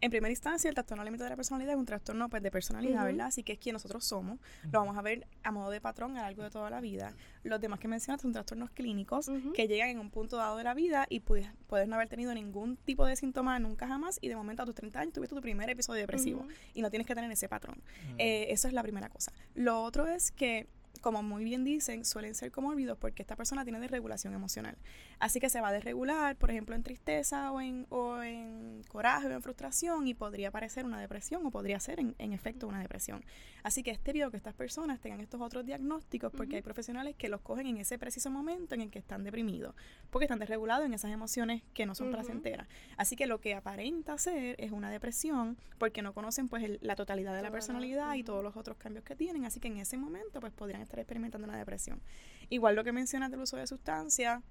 en 0.01 0.11
primera 0.11 0.31
instancia, 0.31 0.69
el 0.69 0.75
trastorno 0.75 1.05
límite 1.05 1.25
de 1.25 1.31
la 1.31 1.37
personalidad 1.37 1.73
es 1.73 1.79
un 1.79 1.87
trastorno 1.87 2.29
pues, 2.29 2.43
de 2.43 2.51
personalidad. 2.51 3.05
¿verdad? 3.05 3.27
Así 3.27 3.43
que 3.43 3.53
es 3.53 3.59
quien 3.59 3.75
nosotros 3.75 4.05
somos. 4.05 4.39
Lo 4.71 4.81
vamos 4.81 4.97
a 4.97 5.03
ver 5.03 5.27
a 5.43 5.53
modo 5.53 5.71
de 5.71 5.81
patrón 5.81 6.13
a 6.13 6.21
lo 6.21 6.27
largo 6.27 6.43
de 6.43 6.51
toda 6.51 6.71
la 6.71 6.81
vida. 6.81 7.15
Los 7.43 7.61
demás 7.61 7.81
que 7.81 7.89
mencionas 7.89 8.21
son 8.21 8.33
trastornos 8.33 8.71
clínicos 8.71 9.31
que 9.55 9.69
llegan 9.69 9.91
en 9.91 9.99
un 9.99 10.11
punto 10.11 10.37
dado 10.37 10.57
de 10.57 10.65
la 10.65 10.75
vida 10.75 11.07
y 11.09 11.21
puedes, 11.21 11.49
puedes 11.67 11.89
no 11.89 11.97
haber 11.97 12.09
tenido 12.09 12.35
ningún 12.35 12.77
tipo 12.77 13.07
de 13.07 13.17
síntoma 13.17 13.59
nunca 13.59 13.87
jamás 13.87 14.19
y 14.21 14.29
de 14.29 14.37
momento 14.37 14.63
a 14.63 14.67
tus 14.67 14.75
30 14.75 15.01
años 15.01 15.13
tuviste 15.15 15.35
tu 15.35 15.43
primer 15.43 15.69
episodio 15.71 16.01
depresivo 16.01 16.47
y 16.75 16.83
no 16.83 16.91
tienes 16.91 17.07
que 17.07 17.15
tener 17.15 17.31
ese 17.31 17.49
patrón. 17.49 17.83
Eh, 18.19 18.47
eso 18.51 18.69
es 18.69 18.75
la 18.75 18.83
primera 18.83 19.09
cosa. 19.09 19.33
Lo 19.55 19.83
otro 19.83 20.07
es 20.07 20.31
que 20.31 20.69
como 21.01 21.23
muy 21.23 21.45
bien 21.45 21.65
dicen, 21.65 22.05
suelen 22.05 22.35
ser 22.35 22.51
comórbidos 22.51 22.99
porque 22.99 23.23
esta 23.23 23.37
persona 23.37 23.65
tiene 23.65 23.81
desregulación 23.81 24.35
emocional. 24.35 24.77
Así 25.19 25.41
que 25.41 25.51
se 25.51 25.61
va 25.61 25.69
a 25.69 25.73
desregular, 25.73 26.37
por 26.37 26.51
ejemplo, 26.51 26.75
en 26.75 26.83
tristeza 26.83 27.53
o 27.53 27.61
en, 27.61 27.87
o 27.91 28.23
en 28.23 28.83
coraje 28.89 29.29
o 29.29 29.33
en 29.33 29.43
frustración 29.43 30.07
y 30.07 30.15
podría 30.15 30.51
parecer 30.51 30.85
una 30.85 31.01
depresión 31.01 31.45
o 31.45 31.51
podría 31.51 31.81
ser 31.81 32.01
en, 32.01 32.15
en 32.19 32.33
efecto 32.33 32.69
una 32.69 32.81
depresión. 32.81 33.25
Así 33.63 33.83
que 33.83 33.91
es 33.91 34.01
temido 34.01 34.31
que 34.31 34.37
estas 34.37 34.55
personas 34.55 35.01
tengan 35.01 35.21
estos 35.21 35.41
otros 35.41 35.65
diagnósticos 35.65 36.33
porque 36.33 36.57
hay 36.57 36.63
profesionales 36.63 37.15
que 37.17 37.29
los 37.29 37.41
cogen 37.41 37.67
en 37.67 37.77
ese 37.79 37.99
preciso 37.99 38.31
momento 38.31 38.75
en 38.75 38.81
el 38.81 38.91
que 38.91 38.99
están 38.99 39.25
deprimidos, 39.25 39.75
porque 40.11 40.25
están 40.25 40.39
desregulados 40.39 40.87
en 40.87 40.95
esas 40.95 41.11
emociones 41.11 41.63
que 41.75 41.87
no 41.87 41.95
son 41.95 42.11
placenteras. 42.11 42.69
Así 42.97 43.17
que 43.17 43.27
lo 43.27 43.41
que 43.41 43.55
aparenta 43.55 44.17
ser 44.19 44.57
es 44.59 44.73
una 44.73 44.91
depresión 44.91 45.59
porque 45.79 46.03
no 46.03 46.13
conocen 46.13 46.49
pues 46.49 46.79
la 46.83 46.97
totalidad 46.97 47.35
de 47.35 47.43
la 47.43 47.51
personalidad 47.51 48.15
y 48.15 48.25
todos 48.25 48.43
los 48.43 48.57
otros 48.57 48.77
cambios 48.77 49.05
que 49.05 49.15
tienen, 49.15 49.45
así 49.45 49.61
que 49.61 49.69
en 49.69 49.79
ese 49.79 49.97
momento 49.97 50.41
pues 50.41 50.53
podrían 50.53 50.81
estar 50.91 51.01
experimentando 51.01 51.47
una 51.47 51.57
depresión. 51.57 52.03
Igual 52.49 52.75
lo 52.75 52.85
que 52.85 52.93
mencionas 52.93 53.31
del 53.31 53.41
uso 53.41 53.57
de 53.57 53.67
sustancias, 53.67 54.43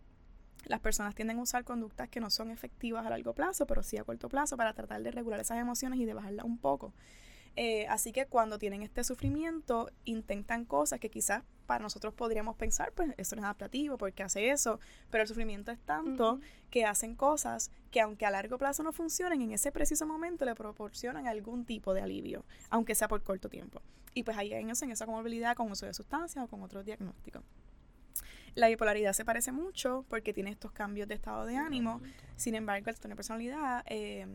las 0.65 0.79
personas 0.79 1.15
tienden 1.15 1.39
a 1.39 1.41
usar 1.41 1.63
conductas 1.63 2.09
que 2.09 2.19
no 2.19 2.29
son 2.29 2.51
efectivas 2.51 3.05
a 3.05 3.09
largo 3.09 3.33
plazo, 3.33 3.65
pero 3.65 3.83
sí 3.83 3.97
a 3.97 4.03
corto 4.03 4.29
plazo 4.29 4.57
para 4.57 4.73
tratar 4.73 5.01
de 5.03 5.11
regular 5.11 5.39
esas 5.39 5.57
emociones 5.57 5.99
y 5.99 6.05
de 6.05 6.13
bajarlas 6.13 6.45
un 6.45 6.57
poco. 6.57 6.93
Eh, 7.55 7.87
así 7.87 8.11
que 8.11 8.25
cuando 8.25 8.57
tienen 8.57 8.83
este 8.83 9.03
sufrimiento, 9.03 9.89
intentan 10.05 10.65
cosas 10.65 10.99
que 10.99 11.09
quizás 11.09 11.43
para 11.69 11.83
nosotros 11.83 12.15
podríamos 12.15 12.55
pensar, 12.55 12.91
pues 12.93 13.11
eso 13.17 13.35
no 13.35 13.43
es 13.43 13.43
adaptativo, 13.43 13.95
porque 13.95 14.23
hace 14.23 14.49
eso, 14.49 14.79
pero 15.11 15.21
el 15.21 15.27
sufrimiento 15.27 15.71
es 15.71 15.77
tanto 15.77 16.39
que 16.71 16.83
hacen 16.83 17.13
cosas 17.13 17.69
que 17.91 18.01
aunque 18.01 18.25
a 18.25 18.31
largo 18.31 18.57
plazo 18.57 18.81
no 18.81 18.91
funcionen, 18.91 19.43
en 19.43 19.51
ese 19.51 19.71
preciso 19.71 20.07
momento 20.07 20.45
le 20.45 20.55
proporcionan 20.55 21.27
algún 21.27 21.65
tipo 21.65 21.93
de 21.93 22.01
alivio, 22.01 22.43
aunque 22.71 22.95
sea 22.95 23.07
por 23.07 23.21
corto 23.21 23.49
tiempo. 23.49 23.83
Y 24.15 24.23
pues 24.23 24.35
ahí 24.35 24.51
ellos 24.51 24.81
en 24.81 24.89
esa 24.89 25.05
comorbilidad 25.05 25.55
con 25.55 25.69
uso 25.69 25.85
de 25.85 25.93
sustancias 25.93 26.43
o 26.43 26.47
con 26.47 26.63
otros 26.63 26.85
diagnósticos. 26.85 27.43
La 28.55 28.67
bipolaridad 28.67 29.13
se 29.13 29.23
parece 29.23 29.51
mucho 29.51 30.05
porque 30.09 30.33
tiene 30.33 30.49
estos 30.49 30.71
cambios 30.71 31.07
de 31.07 31.13
estado 31.13 31.45
de 31.45 31.55
ánimo, 31.55 32.01
sin 32.35 32.55
embargo, 32.55 32.79
el 32.79 32.95
trastorno 32.95 33.13
de 33.13 33.17
personalidad... 33.17 33.83
Eh, 33.85 34.25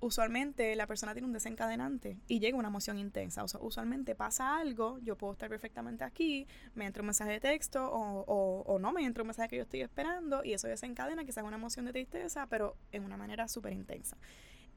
usualmente 0.00 0.74
la 0.76 0.86
persona 0.86 1.12
tiene 1.12 1.26
un 1.26 1.32
desencadenante 1.32 2.18
y 2.28 2.40
llega 2.40 2.58
una 2.58 2.68
emoción 2.68 2.98
intensa. 2.98 3.44
O 3.44 3.48
sea, 3.48 3.60
usualmente 3.60 4.14
pasa 4.14 4.58
algo, 4.58 4.98
yo 5.00 5.16
puedo 5.16 5.32
estar 5.32 5.48
perfectamente 5.48 6.04
aquí, 6.04 6.46
me 6.74 6.86
entra 6.86 7.02
un 7.02 7.06
mensaje 7.06 7.32
de 7.32 7.40
texto 7.40 7.84
o, 7.90 8.62
o, 8.66 8.78
no 8.78 8.92
me 8.92 9.04
entra 9.04 9.22
un 9.22 9.28
mensaje 9.28 9.48
que 9.48 9.56
yo 9.56 9.62
estoy 9.62 9.80
esperando 9.80 10.44
y 10.44 10.52
eso 10.52 10.68
desencadena 10.68 11.24
quizás 11.24 11.44
una 11.44 11.56
emoción 11.56 11.86
de 11.86 11.92
tristeza, 11.92 12.46
pero 12.46 12.76
en 12.92 13.04
una 13.04 13.16
manera 13.16 13.48
súper 13.48 13.72
intensa. 13.72 14.16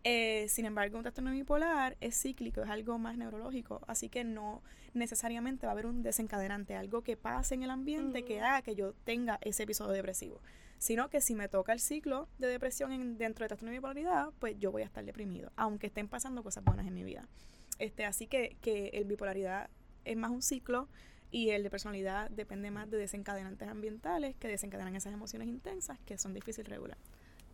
Eh, 0.04 0.48
sin 0.48 0.66
embargo, 0.66 0.98
un 0.98 1.04
trastorno 1.04 1.32
bipolar 1.32 1.98
es 2.00 2.22
cíclico, 2.22 2.62
es 2.62 2.70
algo 2.70 2.98
más 2.98 3.18
neurológico, 3.18 3.82
así 3.88 4.10
que 4.10 4.24
no 4.24 4.62
necesariamente 4.94 5.66
va 5.66 5.72
a 5.72 5.74
haber 5.74 5.86
un 5.88 6.04
desencadenante, 6.04 6.76
algo 6.76 7.02
que 7.02 7.18
pase 7.18 7.56
en 7.56 7.64
el 7.64 7.72
ambiente 7.72 8.24
que 8.24 8.40
haga 8.40 8.62
que 8.62 8.76
yo 8.76 8.94
tenga 9.04 9.38
ese 9.42 9.64
episodio 9.64 9.92
depresivo 9.92 10.40
sino 10.78 11.10
que 11.10 11.22
si 11.22 11.36
me 11.36 11.48
toca 11.48 11.74
el 11.74 11.80
ciclo 11.80 12.28
de 12.38 12.48
depresión 12.48 12.92
en, 12.92 13.18
dentro 13.18 13.44
de 13.44 13.50
trastorno 13.50 13.72
de 13.72 13.78
bipolaridad, 13.78 14.30
pues 14.40 14.58
yo 14.60 14.72
voy 14.72 14.84
a 14.84 14.86
estar 14.86 15.04
deprimido, 15.04 15.52
aunque 15.56 15.88
estén 15.88 16.08
pasando 16.08 16.44
cosas 16.44 16.64
buenas 16.64 16.88
en 16.88 16.94
mi 16.94 17.04
vida. 17.04 17.28
Este, 17.80 18.06
así 18.06 18.28
que, 18.28 18.58
que 18.62 18.90
el 18.90 19.06
bipolaridad 19.06 19.70
es 20.06 20.18
más 20.18 20.32
un 20.32 20.42
ciclo 20.42 20.88
y 21.30 21.50
el 21.50 21.64
de 21.64 21.70
personalidad 21.70 22.30
depende 22.30 22.72
más 22.72 22.90
de 22.90 22.98
desencadenantes 22.98 23.68
ambientales 23.68 24.36
que 24.36 24.48
desencadenan 24.48 24.96
esas 24.96 25.14
emociones 25.14 25.48
intensas 25.48 26.00
que 26.06 26.18
son 26.18 26.34
difíciles 26.34 26.68
de 26.68 26.76
regular. 26.76 26.98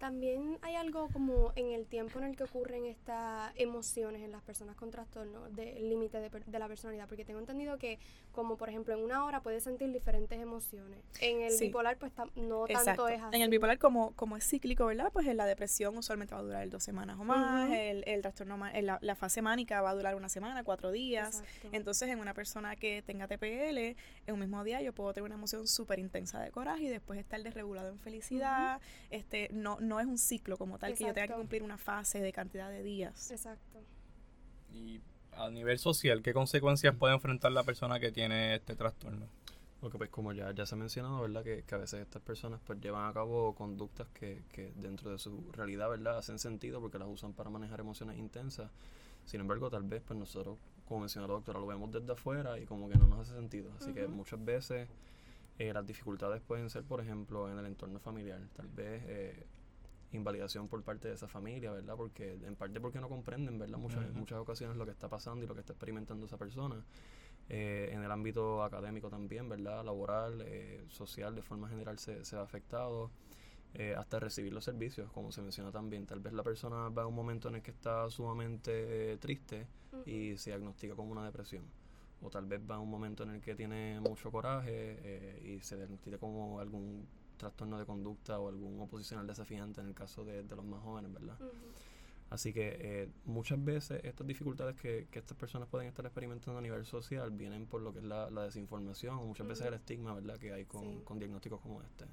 También 0.04 0.60
hay 0.64 0.76
algo 0.76 1.08
como 1.14 1.54
en 1.56 1.72
el 1.72 1.86
tiempo 1.86 2.20
en 2.20 2.26
el 2.26 2.36
que 2.36 2.44
ocurren 2.44 2.86
estas 2.86 3.54
emociones 3.56 4.22
en 4.22 4.34
las 4.34 4.42
personas 4.42 4.76
con 4.76 4.92
trastorno 4.92 5.48
del 5.52 5.88
límite 5.88 6.20
de, 6.20 6.60
la 6.60 6.68
personalidad, 6.68 7.08
porque 7.08 7.24
tengo 7.24 7.40
entendido 7.40 7.78
que 7.78 8.00
como 8.34 8.58
por 8.58 8.68
ejemplo 8.68 8.94
en 8.94 9.02
una 9.02 9.24
hora 9.24 9.42
puedes 9.42 9.64
sentir 9.64 9.94
diferentes 9.94 10.38
emociones. 10.38 11.00
En 11.22 11.42
el 11.42 11.58
bipolar 11.58 11.98
pues 12.00 12.12
no 12.36 12.66
tanto 12.66 13.08
es 13.08 13.22
así. 13.22 13.38
En 13.38 13.44
el 13.44 13.50
bipolar 13.50 13.80
como, 13.80 14.12
como 14.18 14.36
es 14.36 14.46
cíclico, 14.46 14.88
¿verdad? 14.88 15.10
Pues 15.14 15.26
en 15.26 15.38
la 15.38 15.46
depresión 15.46 15.98
usualmente 15.98 16.36
va 16.36 16.42
a 16.42 16.44
durar 16.44 16.70
dos 16.70 16.84
semanas 16.84 17.18
o 17.18 17.24
más, 17.24 17.72
el, 17.72 18.04
el, 18.06 18.22
trastorno, 18.22 18.58
la, 18.58 19.00
la, 19.02 19.16
fase 19.16 19.42
mánica 19.42 19.82
va 19.82 19.92
a 19.92 19.96
durar 19.96 20.16
una 20.16 20.28
semana, 20.28 20.66
cuatro 20.66 20.92
días. 20.92 21.46
Entonces 21.72 22.10
en 22.10 22.20
una 22.20 22.34
persona 22.34 22.76
que 22.76 23.04
tenga 23.04 23.30
TPL, 23.30 23.78
en 23.78 24.34
un 24.34 24.40
mismo 24.42 24.66
día 24.66 24.82
yo 24.82 24.92
puedo 24.92 25.14
tener 25.14 25.28
una 25.28 25.36
emoción 25.36 25.66
súper 25.66 26.00
intensa 26.00 26.42
de 26.42 26.52
coraje 26.52 26.84
y 26.84 26.90
después 26.90 27.18
estar 27.18 27.42
desregulado 27.42 27.88
en 27.88 28.00
felicidad, 28.00 28.82
este 29.10 29.48
no 29.54 29.78
no 29.93 29.93
es 30.00 30.06
un 30.06 30.18
ciclo 30.18 30.58
como 30.58 30.78
tal, 30.78 30.96
que 30.96 31.06
yo 31.06 31.14
tenga 31.14 31.28
que 31.28 31.34
cumplir 31.34 31.64
una 31.64 31.78
fase 31.78 32.20
de 32.20 32.32
cantidad 32.32 32.70
de 32.70 32.84
días. 32.84 33.32
Exacto. 33.32 33.80
Y 34.72 35.02
a 35.34 35.50
nivel 35.50 35.80
social, 35.80 36.22
¿qué 36.22 36.34
consecuencias 36.34 36.96
puede 36.96 37.14
enfrentar 37.14 37.52
la 37.52 37.64
persona 37.64 38.00
que 38.00 38.12
tiene 38.12 38.56
este 38.56 38.76
trastorno? 38.76 39.28
Porque 39.80 39.98
pues 39.98 40.10
como 40.10 40.32
ya, 40.32 40.52
ya 40.54 40.66
se 40.66 40.76
ha 40.76 40.78
mencionado, 40.78 41.22
¿verdad? 41.22 41.44
Que, 41.44 41.64
que, 41.64 41.76
a 41.76 41.78
veces 41.78 42.02
estas 42.02 42.22
personas 42.22 42.62
pues 42.66 42.80
llevan 42.80 43.10
a 43.10 43.14
cabo 43.14 43.54
conductas 43.54 44.08
que, 44.14 44.44
que 44.52 44.72
dentro 44.76 45.12
de 45.12 45.18
su 45.18 45.52
realidad, 45.52 45.90
¿verdad? 45.90 46.18
Hacen 46.18 46.40
sentido 46.40 46.80
porque 46.80 46.98
las 46.98 47.08
usan 47.10 47.34
para 47.34 47.50
manejar 47.50 47.82
emociones 47.82 48.18
intensas. 48.18 48.72
Sin 49.26 49.42
embargo, 49.42 49.70
tal 49.70 49.84
vez 49.84 50.02
pues 50.06 50.18
nosotros, 50.18 50.58
como 50.86 51.02
mencionó 51.02 51.28
la 51.28 51.34
doctora, 51.34 51.60
lo 51.60 51.68
vemos 51.68 51.92
desde 51.92 52.14
afuera 52.14 52.58
y 52.60 52.66
como 52.66 52.90
que 52.90 52.98
no 52.98 53.08
nos 53.08 53.20
hace 53.20 53.36
sentido. 53.36 53.72
Así 53.78 53.94
que 53.94 54.08
muchas 54.08 54.44
veces 54.44 54.88
eh, 55.60 55.74
las 55.74 55.86
dificultades 55.86 56.42
pueden 56.42 56.70
ser, 56.70 56.84
por 56.84 57.02
ejemplo, 57.02 57.52
en 57.52 57.58
el 57.58 57.66
entorno 57.66 58.00
familiar. 58.00 58.42
Tal 58.56 58.68
vez 58.68 59.04
eh, 59.06 59.46
invalidación 60.18 60.68
por 60.68 60.84
parte 60.84 61.08
de 61.08 61.16
esa 61.16 61.28
familia, 61.28 61.72
¿verdad? 61.72 61.96
Porque 61.96 62.34
en 62.34 62.56
parte 62.56 62.80
porque 62.80 63.00
no 63.00 63.10
comprenden, 63.10 63.58
¿verdad? 63.58 63.78
Muchas, 63.78 64.12
muchas 64.14 64.40
ocasiones 64.40 64.78
lo 64.78 64.86
que 64.86 64.92
está 64.92 65.10
pasando 65.10 65.46
y 65.46 65.48
lo 65.48 65.54
que 65.54 65.62
está 65.62 65.74
experimentando 65.74 66.26
esa 66.26 66.38
persona. 66.38 66.84
Eh, 67.50 67.90
en 67.92 68.02
el 68.02 68.12
ámbito 68.12 68.64
académico 68.64 69.10
también, 69.10 69.50
¿verdad? 69.50 69.84
Laboral, 69.84 70.42
eh, 70.46 70.86
social, 70.90 71.36
de 71.36 71.42
forma 71.42 71.68
general 71.68 72.00
se, 72.00 72.24
se 72.24 72.36
ha 72.36 72.42
afectado. 72.42 73.12
Eh, 73.76 73.96
hasta 73.98 74.20
recibir 74.20 74.54
los 74.54 74.64
servicios, 74.64 75.12
como 75.12 75.32
se 75.32 75.42
menciona 75.42 75.72
también. 75.72 76.06
Tal 76.06 76.20
vez 76.20 76.32
la 76.34 76.44
persona 76.44 76.90
va 76.90 77.04
a 77.04 77.08
un 77.08 77.16
momento 77.16 77.50
en 77.50 77.56
el 77.56 77.64
que 77.64 77.72
está 77.72 78.08
sumamente 78.10 79.18
triste 79.18 79.66
y 80.06 80.38
se 80.38 80.52
diagnostica 80.52 80.96
como 80.96 81.12
una 81.12 81.26
depresión. 81.26 81.64
O 82.22 82.30
tal 82.30 82.46
vez 82.46 82.62
va 82.70 82.76
a 82.76 82.80
un 82.80 82.90
momento 82.90 83.24
en 83.24 83.32
el 83.32 83.42
que 83.42 83.56
tiene 83.56 84.00
mucho 84.00 84.32
coraje 84.32 85.42
y 85.44 85.60
se 85.62 85.76
diagnostica 85.76 86.20
como 86.20 86.60
algún 86.60 87.08
trastorno 87.38 87.78
de 87.80 87.86
conducta 87.86 88.40
o 88.40 88.50
algún 88.50 88.80
oposicional 88.80 89.28
desafiante 89.28 89.82
en 89.82 89.88
el 89.88 89.94
caso 89.94 90.24
de, 90.24 90.44
los 90.44 90.66
más 90.66 90.82
jóvenes, 90.82 91.14
¿verdad? 91.14 91.38
Así 92.30 92.52
que 92.52 92.78
eh, 92.80 93.10
muchas 93.26 93.64
veces 93.64 94.02
estas 94.04 94.26
dificultades 94.26 94.76
que, 94.76 95.08
estas 95.12 95.38
personas 95.38 95.68
pueden 95.70 95.88
estar 95.88 96.06
experimentando 96.06 96.58
a 96.58 96.62
nivel 96.62 96.86
social 96.86 97.30
vienen 97.30 97.68
por 97.68 97.82
lo 97.82 97.94
que 97.94 98.00
es 98.00 98.06
la, 98.06 98.28
desinformación 98.30 99.18
o 99.18 99.24
muchas 99.24 99.48
veces 99.48 99.68
el 99.68 99.76
estigma, 99.76 100.14
¿verdad?, 100.16 100.38
que 100.40 100.52
hay 100.52 100.66
con, 100.66 101.02
con 101.02 101.20
diagnósticos 101.20 101.62
como 101.62 101.82
este. 101.82 102.06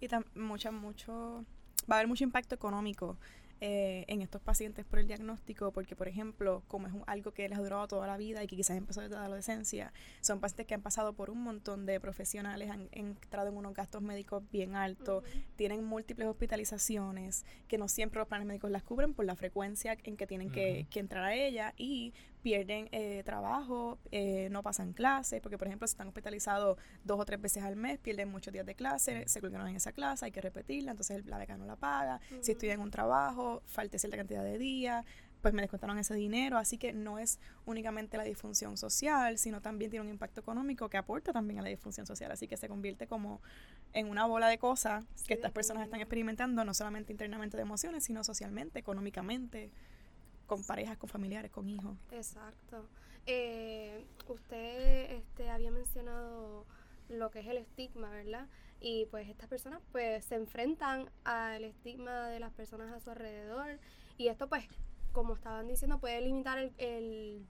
Y 0.00 0.08
mucha, 0.38 0.70
mucho, 0.72 1.44
va 1.90 1.96
a 1.96 1.98
haber 1.98 2.08
mucho 2.08 2.24
impacto 2.24 2.54
económico 2.54 3.16
eh, 3.60 4.04
en 4.08 4.22
estos 4.22 4.42
pacientes 4.42 4.84
por 4.84 4.98
el 4.98 5.06
diagnóstico, 5.06 5.72
porque 5.72 5.96
por 5.96 6.08
ejemplo, 6.08 6.62
como 6.68 6.86
es 6.86 6.92
algo 7.06 7.32
que 7.32 7.48
les 7.48 7.58
ha 7.58 7.62
durado 7.62 7.86
toda 7.88 8.06
la 8.06 8.16
vida 8.16 8.42
y 8.42 8.46
que 8.46 8.56
quizás 8.56 8.76
empezó 8.76 9.00
desde 9.00 9.14
la 9.14 9.24
adolescencia, 9.24 9.92
son 10.20 10.40
pacientes 10.40 10.66
que 10.66 10.74
han 10.74 10.82
pasado 10.82 11.12
por 11.12 11.30
un 11.30 11.42
montón 11.42 11.86
de 11.86 12.00
profesionales, 12.00 12.70
han, 12.70 12.88
entrado 12.92 13.48
en 13.48 13.56
unos 13.56 13.74
gastos 13.74 14.02
médicos 14.02 14.42
bien 14.50 14.76
altos, 14.76 15.24
tienen 15.56 15.84
múltiples 15.84 16.28
hospitalizaciones, 16.28 17.44
que 17.68 17.78
no 17.78 17.88
siempre 17.88 18.18
los 18.18 18.28
planes 18.28 18.46
médicos 18.46 18.70
las 18.70 18.82
cubren 18.82 19.14
por 19.14 19.24
la 19.24 19.36
frecuencia 19.36 19.96
en 20.04 20.16
que 20.16 20.26
tienen 20.26 20.50
que, 20.50 20.86
que 20.90 21.00
entrar 21.00 21.24
a 21.24 21.34
ella 21.34 21.74
y 21.76 22.12
pierden 22.44 22.90
eh, 22.92 23.22
trabajo, 23.24 23.98
eh, 24.12 24.48
no 24.50 24.62
pasan 24.62 24.92
clases, 24.92 25.40
porque 25.40 25.56
por 25.56 25.66
ejemplo 25.66 25.88
si 25.88 25.92
están 25.92 26.08
hospitalizados 26.08 26.76
dos 27.02 27.18
o 27.18 27.24
tres 27.24 27.40
veces 27.40 27.64
al 27.64 27.74
mes, 27.74 27.98
pierden 27.98 28.28
muchos 28.28 28.52
días 28.52 28.66
de 28.66 28.74
clase, 28.74 29.26
se 29.26 29.40
colgaron 29.40 29.66
en 29.66 29.76
esa 29.76 29.92
clase, 29.92 30.26
hay 30.26 30.30
que 30.30 30.42
repetirla, 30.42 30.90
entonces 30.90 31.24
la 31.24 31.38
beca 31.38 31.56
no 31.56 31.64
la 31.64 31.76
paga, 31.76 32.20
si 32.42 32.52
estudian 32.52 32.80
un 32.80 32.90
trabajo, 32.90 33.62
falta 33.64 33.98
cierta 33.98 34.18
cantidad 34.18 34.44
de 34.44 34.58
días, 34.58 35.06
pues 35.40 35.54
me 35.54 35.62
descontaron 35.62 35.98
ese 35.98 36.14
dinero, 36.14 36.58
así 36.58 36.76
que 36.76 36.92
no 36.92 37.18
es 37.18 37.40
únicamente 37.64 38.18
la 38.18 38.24
disfunción 38.24 38.76
social, 38.76 39.38
sino 39.38 39.62
también 39.62 39.90
tiene 39.90 40.04
un 40.04 40.10
impacto 40.10 40.42
económico 40.42 40.90
que 40.90 40.98
aporta 40.98 41.32
también 41.32 41.60
a 41.60 41.62
la 41.62 41.70
disfunción 41.70 42.06
social, 42.06 42.30
así 42.30 42.46
que 42.46 42.58
se 42.58 42.68
convierte 42.68 43.06
como 43.06 43.40
en 43.94 44.10
una 44.10 44.26
bola 44.26 44.48
de 44.48 44.58
cosas 44.58 45.02
que 45.26 45.32
estas 45.32 45.52
personas 45.52 45.84
están 45.84 46.00
experimentando, 46.00 46.62
no 46.62 46.74
solamente 46.74 47.10
internamente 47.10 47.56
de 47.56 47.62
emociones, 47.62 48.04
sino 48.04 48.22
socialmente, 48.22 48.78
económicamente 48.78 49.70
con 50.46 50.64
parejas, 50.64 50.96
con 50.98 51.08
familiares, 51.08 51.50
con 51.50 51.68
hijos. 51.68 51.96
Exacto. 52.10 52.88
Eh, 53.26 54.04
usted 54.28 55.12
este, 55.12 55.50
había 55.50 55.70
mencionado 55.70 56.66
lo 57.08 57.30
que 57.30 57.40
es 57.40 57.46
el 57.46 57.58
estigma, 57.58 58.10
¿verdad? 58.10 58.48
Y 58.80 59.06
pues 59.06 59.28
estas 59.28 59.48
personas 59.48 59.80
pues 59.92 60.24
se 60.24 60.34
enfrentan 60.34 61.10
al 61.24 61.64
estigma 61.64 62.28
de 62.28 62.40
las 62.40 62.52
personas 62.52 62.92
a 62.92 63.00
su 63.00 63.10
alrededor 63.10 63.78
y 64.18 64.28
esto 64.28 64.48
pues, 64.48 64.64
como 65.12 65.34
estaban 65.34 65.66
diciendo, 65.68 65.98
puede 65.98 66.20
limitar 66.20 66.58
el, 66.58 67.46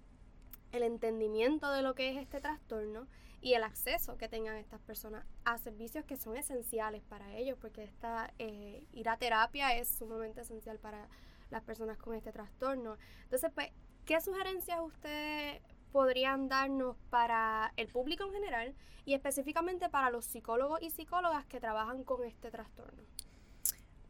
el, 0.72 0.82
entendimiento 0.82 1.70
de 1.70 1.82
lo 1.82 1.94
que 1.94 2.10
es 2.10 2.16
este 2.18 2.40
trastorno 2.40 3.06
y 3.40 3.54
el 3.54 3.62
acceso 3.62 4.16
que 4.16 4.28
tengan 4.28 4.56
estas 4.56 4.80
personas 4.80 5.24
a 5.44 5.58
servicios 5.58 6.04
que 6.04 6.16
son 6.16 6.36
esenciales 6.36 7.02
para 7.02 7.36
ellos, 7.36 7.58
porque 7.60 7.84
esta, 7.84 8.32
eh, 8.38 8.86
ir 8.92 9.08
a 9.08 9.16
terapia 9.16 9.76
es 9.76 9.88
sumamente 9.88 10.42
esencial 10.42 10.78
para 10.78 11.08
las 11.50 11.62
personas 11.62 11.98
con 11.98 12.14
este 12.14 12.32
trastorno. 12.32 12.96
Entonces, 13.24 13.50
pues, 13.54 13.70
¿qué 14.04 14.20
sugerencias 14.20 14.78
usted 14.80 15.60
podrían 15.92 16.48
darnos 16.48 16.96
para 17.10 17.72
el 17.76 17.88
público 17.88 18.24
en 18.24 18.32
general 18.32 18.74
y 19.04 19.14
específicamente 19.14 19.88
para 19.88 20.10
los 20.10 20.24
psicólogos 20.24 20.82
y 20.82 20.90
psicólogas 20.90 21.46
que 21.46 21.60
trabajan 21.60 22.04
con 22.04 22.24
este 22.24 22.50
trastorno? 22.50 23.02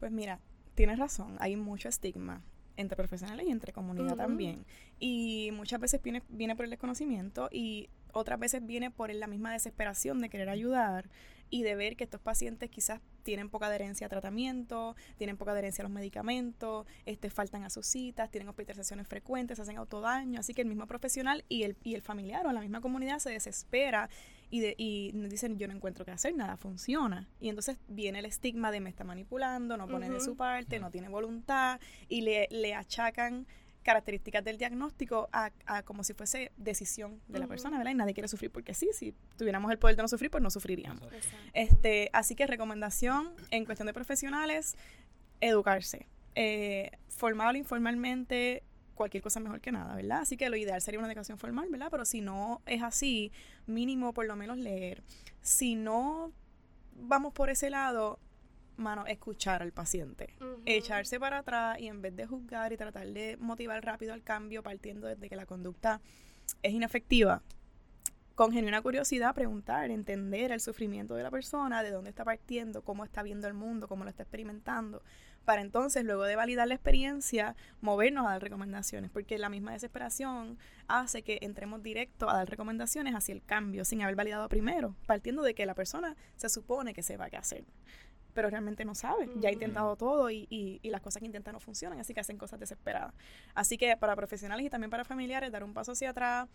Pues 0.00 0.10
mira, 0.10 0.40
tienes 0.74 0.98
razón, 0.98 1.36
hay 1.40 1.56
mucho 1.56 1.88
estigma 1.88 2.42
entre 2.76 2.96
profesionales 2.96 3.46
y 3.46 3.50
entre 3.50 3.72
comunidad 3.72 4.16
también. 4.16 4.64
Y 4.98 5.50
muchas 5.52 5.80
veces 5.80 6.02
viene, 6.02 6.22
viene 6.28 6.56
por 6.56 6.64
el 6.64 6.70
desconocimiento 6.70 7.48
y 7.52 7.88
otras 8.12 8.38
veces 8.38 8.64
viene 8.64 8.90
por 8.90 9.12
la 9.14 9.26
misma 9.26 9.52
desesperación 9.52 10.20
de 10.20 10.28
querer 10.28 10.48
ayudar 10.48 11.08
y 11.50 11.62
de 11.62 11.74
ver 11.74 11.96
que 11.96 12.04
estos 12.04 12.20
pacientes 12.20 12.70
quizás 12.70 13.00
tienen 13.22 13.48
poca 13.48 13.66
adherencia 13.66 14.06
a 14.06 14.10
tratamiento, 14.10 14.96
tienen 15.16 15.36
poca 15.36 15.52
adherencia 15.52 15.82
a 15.82 15.86
los 15.88 15.92
medicamentos, 15.92 16.86
este, 17.06 17.30
faltan 17.30 17.64
a 17.64 17.70
sus 17.70 17.86
citas, 17.86 18.30
tienen 18.30 18.48
hospitalizaciones 18.48 19.08
frecuentes, 19.08 19.58
hacen 19.58 19.78
autodaño, 19.78 20.40
así 20.40 20.54
que 20.54 20.62
el 20.62 20.68
mismo 20.68 20.86
profesional 20.86 21.44
y 21.48 21.62
el, 21.62 21.76
y 21.82 21.94
el 21.94 22.02
familiar 22.02 22.46
o 22.46 22.52
la 22.52 22.60
misma 22.60 22.80
comunidad 22.80 23.18
se 23.18 23.30
desespera 23.30 24.10
y, 24.50 24.60
de, 24.60 24.74
y 24.78 25.12
dicen 25.28 25.58
yo 25.58 25.66
no 25.66 25.74
encuentro 25.74 26.04
qué 26.04 26.12
hacer, 26.12 26.34
nada 26.34 26.56
funciona. 26.56 27.28
Y 27.40 27.48
entonces 27.48 27.78
viene 27.88 28.20
el 28.20 28.26
estigma 28.26 28.70
de 28.70 28.80
me 28.80 28.90
está 28.90 29.04
manipulando, 29.04 29.76
no 29.76 29.88
pone 29.88 30.10
de 30.10 30.20
su 30.20 30.36
parte, 30.36 30.78
no 30.78 30.90
tiene 30.90 31.08
voluntad 31.08 31.80
y 32.08 32.20
le, 32.20 32.46
le 32.50 32.74
achacan 32.74 33.46
características 33.84 34.42
del 34.44 34.58
diagnóstico 34.58 35.28
a, 35.32 35.50
como 35.84 36.02
si 36.02 36.14
fuese 36.14 36.50
decisión 36.56 37.20
de 37.28 37.38
la 37.38 37.46
persona, 37.46 37.78
¿verdad? 37.78 37.92
Y 37.92 37.94
nadie 37.94 38.14
quiere 38.14 38.28
sufrir 38.28 38.50
porque 38.50 38.74
sí, 38.74 38.90
si 38.92 39.14
tuviéramos 39.36 39.70
el 39.70 39.78
poder 39.78 39.94
de 39.96 40.02
no 40.02 40.08
sufrir, 40.08 40.30
pues 40.30 40.42
no 40.42 40.50
sufriríamos. 40.50 41.02
Este, 41.52 42.10
así 42.12 42.34
que 42.34 42.46
recomendación 42.46 43.30
en 43.50 43.64
cuestión 43.64 43.86
de 43.86 43.92
profesionales, 43.92 44.76
educarse. 45.40 46.06
Eh, 46.34 46.90
formal 47.08 47.54
o 47.54 47.58
informalmente, 47.58 48.64
cualquier 48.94 49.22
cosa 49.22 49.38
mejor 49.40 49.60
que 49.60 49.70
nada, 49.70 49.94
¿verdad? 49.94 50.20
Así 50.20 50.36
que 50.36 50.48
lo 50.48 50.56
ideal 50.56 50.80
sería 50.80 50.98
una 50.98 51.08
educación 51.08 51.38
formal, 51.38 51.68
¿verdad? 51.70 51.88
Pero 51.90 52.04
si 52.04 52.20
no 52.20 52.62
es 52.66 52.82
así, 52.82 53.30
mínimo 53.66 54.12
por 54.12 54.26
lo 54.26 54.34
menos 54.36 54.58
leer. 54.58 55.02
Si 55.42 55.74
no 55.74 56.32
vamos 56.96 57.32
por 57.32 57.50
ese 57.50 57.70
lado, 57.70 58.18
mano, 58.76 59.06
escuchar 59.06 59.62
al 59.62 59.72
paciente. 59.72 60.34
Echarse 60.66 61.20
para 61.20 61.38
atrás 61.38 61.78
y 61.80 61.88
en 61.88 62.02
vez 62.02 62.14
de 62.16 62.26
juzgar 62.26 62.72
y 62.72 62.76
tratar 62.76 63.06
de 63.06 63.36
motivar 63.38 63.84
rápido 63.84 64.12
al 64.12 64.22
cambio 64.22 64.62
partiendo 64.62 65.06
desde 65.06 65.28
que 65.28 65.36
la 65.36 65.46
conducta 65.46 66.00
es 66.62 66.72
inefectiva, 66.72 67.42
con 68.34 68.52
genuina 68.52 68.82
curiosidad 68.82 69.32
preguntar, 69.34 69.90
entender 69.92 70.50
el 70.50 70.60
sufrimiento 70.60 71.14
de 71.14 71.22
la 71.22 71.30
persona, 71.30 71.84
de 71.84 71.92
dónde 71.92 72.10
está 72.10 72.24
partiendo, 72.24 72.82
cómo 72.82 73.04
está 73.04 73.22
viendo 73.22 73.46
el 73.46 73.54
mundo, 73.54 73.86
cómo 73.86 74.02
lo 74.02 74.10
está 74.10 74.24
experimentando, 74.24 75.02
para 75.44 75.60
entonces, 75.60 76.04
luego 76.04 76.24
de 76.24 76.36
validar 76.36 76.66
la 76.66 76.74
experiencia, 76.74 77.54
movernos 77.80 78.26
a 78.26 78.30
dar 78.30 78.42
recomendaciones, 78.42 79.10
porque 79.10 79.38
la 79.38 79.50
misma 79.50 79.72
desesperación 79.72 80.58
hace 80.88 81.22
que 81.22 81.38
entremos 81.42 81.82
directo 81.82 82.28
a 82.30 82.36
dar 82.36 82.48
recomendaciones 82.48 83.14
hacia 83.14 83.34
el 83.34 83.44
cambio, 83.44 83.84
sin 83.84 84.02
haber 84.02 84.16
validado 84.16 84.48
primero, 84.48 84.96
partiendo 85.06 85.42
de 85.42 85.54
que 85.54 85.66
la 85.66 85.74
persona 85.74 86.16
se 86.36 86.48
supone 86.48 86.94
que 86.94 87.02
sepa 87.02 87.30
qué 87.30 87.36
hacer 87.36 87.64
pero 88.34 88.50
realmente 88.50 88.84
no 88.84 88.94
sabe. 88.94 89.30
Ya 89.36 89.48
ha 89.48 89.52
intentado 89.52 89.96
todo 89.96 90.30
y, 90.30 90.46
y, 90.50 90.80
y, 90.82 90.90
las 90.90 91.00
cosas 91.00 91.20
que 91.20 91.26
intenta 91.26 91.52
no 91.52 91.60
funcionan, 91.60 92.00
así 92.00 92.12
que 92.12 92.20
hacen 92.20 92.36
cosas 92.36 92.60
desesperadas. 92.60 93.14
Así 93.54 93.78
que 93.78 93.96
para 93.96 94.14
profesionales 94.16 94.66
y 94.66 94.70
también 94.70 94.90
para 94.90 95.04
familiares, 95.04 95.50
dar 95.52 95.64
un 95.64 95.72
paso 95.72 95.92
hacia 95.92 96.10
atrás, 96.10 96.48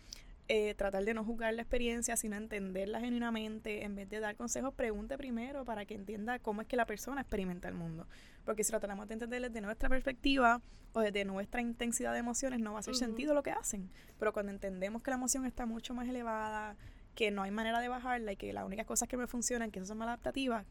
eh, 0.52 0.74
tratar 0.74 1.04
de 1.04 1.14
no 1.14 1.24
juzgar 1.24 1.54
la 1.54 1.62
experiencia, 1.62 2.16
sino 2.16 2.34
entenderla 2.34 2.98
genuinamente, 2.98 3.84
en 3.84 3.94
vez 3.94 4.10
de 4.10 4.18
dar 4.18 4.34
consejos, 4.34 4.74
pregunte 4.74 5.16
primero 5.16 5.64
para 5.64 5.84
que 5.84 5.94
entienda 5.94 6.40
cómo 6.40 6.60
es 6.60 6.66
que 6.66 6.74
la 6.74 6.86
persona 6.86 7.20
experimenta 7.20 7.68
el 7.68 7.74
mundo. 7.74 8.08
Porque 8.44 8.64
si 8.64 8.70
tratamos 8.70 9.06
de 9.06 9.14
entender 9.14 9.42
desde 9.42 9.60
nuestra 9.60 9.88
perspectiva 9.88 10.60
o 10.92 11.00
desde 11.02 11.24
nuestra 11.24 11.60
intensidad 11.60 12.12
de 12.12 12.18
emociones, 12.18 12.58
no 12.58 12.72
va 12.72 12.78
a 12.78 12.80
hacer 12.80 12.96
sentido 12.96 13.32
lo 13.32 13.44
que 13.44 13.52
hacen. 13.52 13.90
Pero 14.18 14.32
cuando 14.32 14.50
entendemos 14.50 15.02
que 15.02 15.12
la 15.12 15.18
emoción 15.18 15.46
está 15.46 15.66
mucho 15.66 15.94
más 15.94 16.08
elevada, 16.08 16.76
que 17.14 17.30
no 17.30 17.42
hay 17.42 17.52
manera 17.52 17.78
de 17.78 17.86
bajarla 17.86 18.32
y 18.32 18.36
que 18.36 18.52
las 18.52 18.64
únicas 18.64 18.86
cosas 18.86 19.08
que 19.08 19.16
me 19.16 19.28
funcionan, 19.28 19.70
que 19.70 19.84
son 19.84 19.98
maladaptativas, 19.98 20.66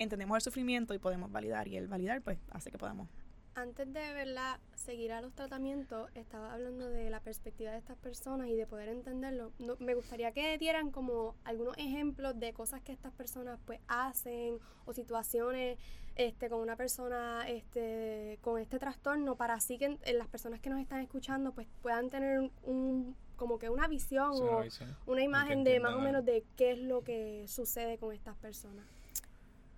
entendemos 0.00 0.36
el 0.36 0.42
sufrimiento 0.42 0.94
y 0.94 0.98
podemos 0.98 1.30
validar 1.30 1.68
y 1.68 1.76
el 1.76 1.86
validar 1.86 2.20
pues 2.22 2.38
hace 2.50 2.70
que 2.70 2.78
podamos 2.78 3.08
antes 3.54 3.92
de 3.92 4.12
verla 4.14 4.60
seguir 4.74 5.12
a 5.12 5.20
los 5.20 5.34
tratamientos, 5.34 6.08
estaba 6.14 6.52
hablando 6.52 6.88
de 6.88 7.10
la 7.10 7.20
perspectiva 7.20 7.72
de 7.72 7.78
estas 7.78 7.96
personas 7.98 8.48
y 8.48 8.54
de 8.54 8.66
poder 8.66 8.88
entenderlo. 8.88 9.52
me 9.78 9.94
gustaría 9.94 10.32
que 10.32 10.56
dieran 10.56 10.90
como 10.90 11.34
algunos 11.44 11.76
ejemplos 11.76 12.38
de 12.38 12.52
cosas 12.52 12.80
que 12.80 12.92
estas 12.92 13.12
personas 13.12 13.58
pues 13.66 13.80
hacen 13.88 14.58
o 14.86 14.92
situaciones 14.92 15.78
este 16.16 16.48
con 16.48 16.60
una 16.60 16.76
persona 16.76 17.48
este 17.48 18.38
con 18.42 18.60
este 18.60 18.78
trastorno 18.78 19.36
para 19.36 19.54
así 19.54 19.78
que 19.78 19.98
las 20.12 20.28
personas 20.28 20.60
que 20.60 20.68
nos 20.68 20.80
están 20.80 21.00
escuchando 21.00 21.52
pues 21.52 21.68
puedan 21.82 22.10
tener 22.10 22.50
un, 22.64 23.16
como 23.36 23.58
que 23.58 23.70
una 23.70 23.88
visión 23.88 24.32
o 24.32 24.64
una, 25.06 25.22
imagen 25.22 25.64
de 25.64 25.80
más 25.80 25.94
o 25.94 26.00
menos 26.00 26.24
de 26.24 26.44
qué 26.56 26.72
es 26.72 26.78
lo 26.78 27.02
que 27.02 27.46
sucede 27.48 27.96
con 27.98 28.12
estas 28.12 28.36
personas. 28.36 28.84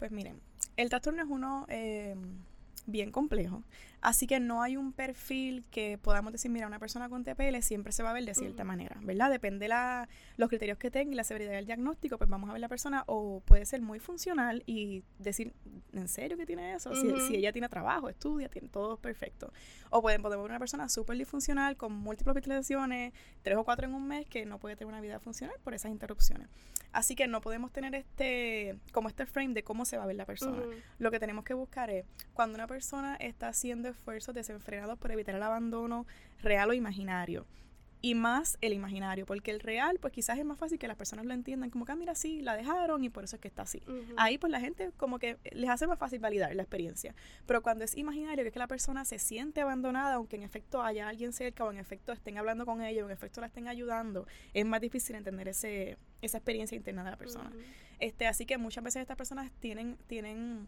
Pues 0.02 0.10
miren, 0.10 0.40
el 0.76 0.88
trastorno 0.88 1.22
es 1.22 1.28
uno 1.30 1.64
eh, 1.68 2.16
bien 2.86 3.12
complejo. 3.12 3.62
Así 4.02 4.26
que 4.26 4.40
no 4.40 4.62
hay 4.62 4.76
un 4.76 4.92
perfil 4.92 5.64
que 5.70 5.96
podamos 5.96 6.32
decir, 6.32 6.50
mira, 6.50 6.66
una 6.66 6.80
persona 6.80 7.08
con 7.08 7.22
TPL 7.22 7.62
siempre 7.62 7.92
se 7.92 8.02
va 8.02 8.10
a 8.10 8.12
ver 8.12 8.24
de 8.24 8.34
cierta 8.34 8.64
manera, 8.64 8.96
¿verdad? 9.00 9.30
Depende 9.30 9.68
de 9.68 10.08
los 10.36 10.48
criterios 10.48 10.76
que 10.76 10.90
tenga 10.90 11.12
y 11.12 11.14
la 11.14 11.22
severidad 11.22 11.52
del 11.52 11.66
diagnóstico, 11.66 12.18
pues 12.18 12.28
vamos 12.28 12.50
a 12.50 12.52
ver 12.52 12.60
la 12.60 12.68
persona 12.68 13.04
o 13.06 13.40
puede 13.44 13.64
ser 13.64 13.80
muy 13.80 14.00
funcional 14.00 14.64
y 14.66 15.04
decir, 15.20 15.54
¿en 15.92 16.08
serio 16.08 16.36
que 16.36 16.46
tiene 16.46 16.74
eso? 16.74 16.92
si, 16.96 17.36
ella 17.36 17.52
tiene 17.52 17.68
trabajo, 17.68 18.08
estudia, 18.08 18.48
tiene 18.48 18.68
todo 18.68 18.96
perfecto. 18.96 19.52
O 19.90 20.02
pueden 20.02 20.20
podemos 20.20 20.44
ver 20.44 20.50
una 20.50 20.58
persona 20.58 20.88
súper 20.88 21.16
disfuncional 21.16 21.76
con 21.76 21.92
múltiples 21.92 22.34
hospitalizaciones, 22.34 23.12
tres 23.42 23.56
o 23.56 23.64
cuatro 23.64 23.86
en 23.86 23.94
un 23.94 24.08
mes, 24.08 24.26
que 24.26 24.44
no 24.46 24.58
puede 24.58 24.74
tener 24.74 24.92
una 24.92 25.00
vida 25.00 25.20
funcional 25.20 25.56
por 25.62 25.74
esas 25.74 25.92
interrupciones. 25.92 26.48
Así 26.92 27.14
que 27.14 27.28
no 27.28 27.40
podemos 27.40 27.72
tener 27.72 27.94
este, 27.94 28.78
como 28.92 29.08
este 29.08 29.26
frame 29.26 29.54
de 29.54 29.62
cómo 29.62 29.84
se 29.84 29.96
va 29.96 30.04
a 30.04 30.06
ver 30.06 30.16
la 30.16 30.26
persona. 30.26 30.62
Lo 30.98 31.10
que 31.10 31.20
tenemos 31.20 31.44
que 31.44 31.54
buscar 31.54 31.88
es, 31.90 32.04
cuando 32.34 32.56
una 32.56 32.66
persona 32.66 33.16
está 33.16 33.48
haciendo 33.48 33.91
esfuerzos 33.92 34.34
desenfrenados 34.34 34.98
por 34.98 35.12
evitar 35.12 35.34
el 35.34 35.42
abandono 35.42 36.06
real 36.42 36.70
o 36.70 36.72
imaginario. 36.72 37.46
Y 38.04 38.16
más 38.16 38.58
el 38.60 38.72
imaginario, 38.72 39.24
porque 39.26 39.52
el 39.52 39.60
real, 39.60 39.98
pues 40.00 40.12
quizás 40.12 40.36
es 40.36 40.44
más 40.44 40.58
fácil 40.58 40.76
que 40.76 40.88
las 40.88 40.96
personas 40.96 41.24
lo 41.24 41.32
entiendan, 41.34 41.70
como 41.70 41.84
que, 41.84 41.92
ah, 41.92 41.96
mira, 41.96 42.16
sí, 42.16 42.42
la 42.42 42.56
dejaron 42.56 43.04
y 43.04 43.10
por 43.10 43.22
eso 43.22 43.36
es 43.36 43.40
que 43.40 43.46
está 43.46 43.62
así. 43.62 43.80
Ahí, 44.16 44.38
pues 44.38 44.50
la 44.50 44.58
gente 44.58 44.90
como 44.96 45.20
que 45.20 45.38
les 45.52 45.70
hace 45.70 45.86
más 45.86 46.00
fácil 46.00 46.18
validar 46.18 46.52
la 46.56 46.62
experiencia. 46.62 47.14
Pero 47.46 47.62
cuando 47.62 47.84
es 47.84 47.96
imaginario, 47.96 48.42
que 48.42 48.48
es 48.48 48.52
que 48.52 48.58
la 48.58 48.66
persona 48.66 49.04
se 49.04 49.20
siente 49.20 49.60
abandonada, 49.60 50.14
aunque 50.14 50.34
en 50.34 50.42
efecto 50.42 50.82
haya 50.82 51.08
alguien 51.08 51.32
cerca 51.32 51.64
o 51.64 51.70
en 51.70 51.78
efecto 51.78 52.10
estén 52.10 52.38
hablando 52.38 52.66
con 52.66 52.82
ella 52.82 53.04
o 53.04 53.06
en 53.06 53.12
efecto 53.12 53.40
la 53.40 53.46
estén 53.46 53.68
ayudando, 53.68 54.26
es 54.52 54.66
más 54.66 54.80
difícil 54.80 55.14
entender 55.14 55.46
ese, 55.46 55.96
esa 56.22 56.38
experiencia 56.38 56.74
interna 56.74 57.04
de 57.04 57.10
la 57.12 57.16
persona. 57.16 57.52
este 58.00 58.26
Así 58.26 58.46
que 58.46 58.58
muchas 58.58 58.82
veces 58.82 59.02
estas 59.02 59.16
personas 59.16 59.52
tienen, 59.60 59.96
tienen 60.08 60.66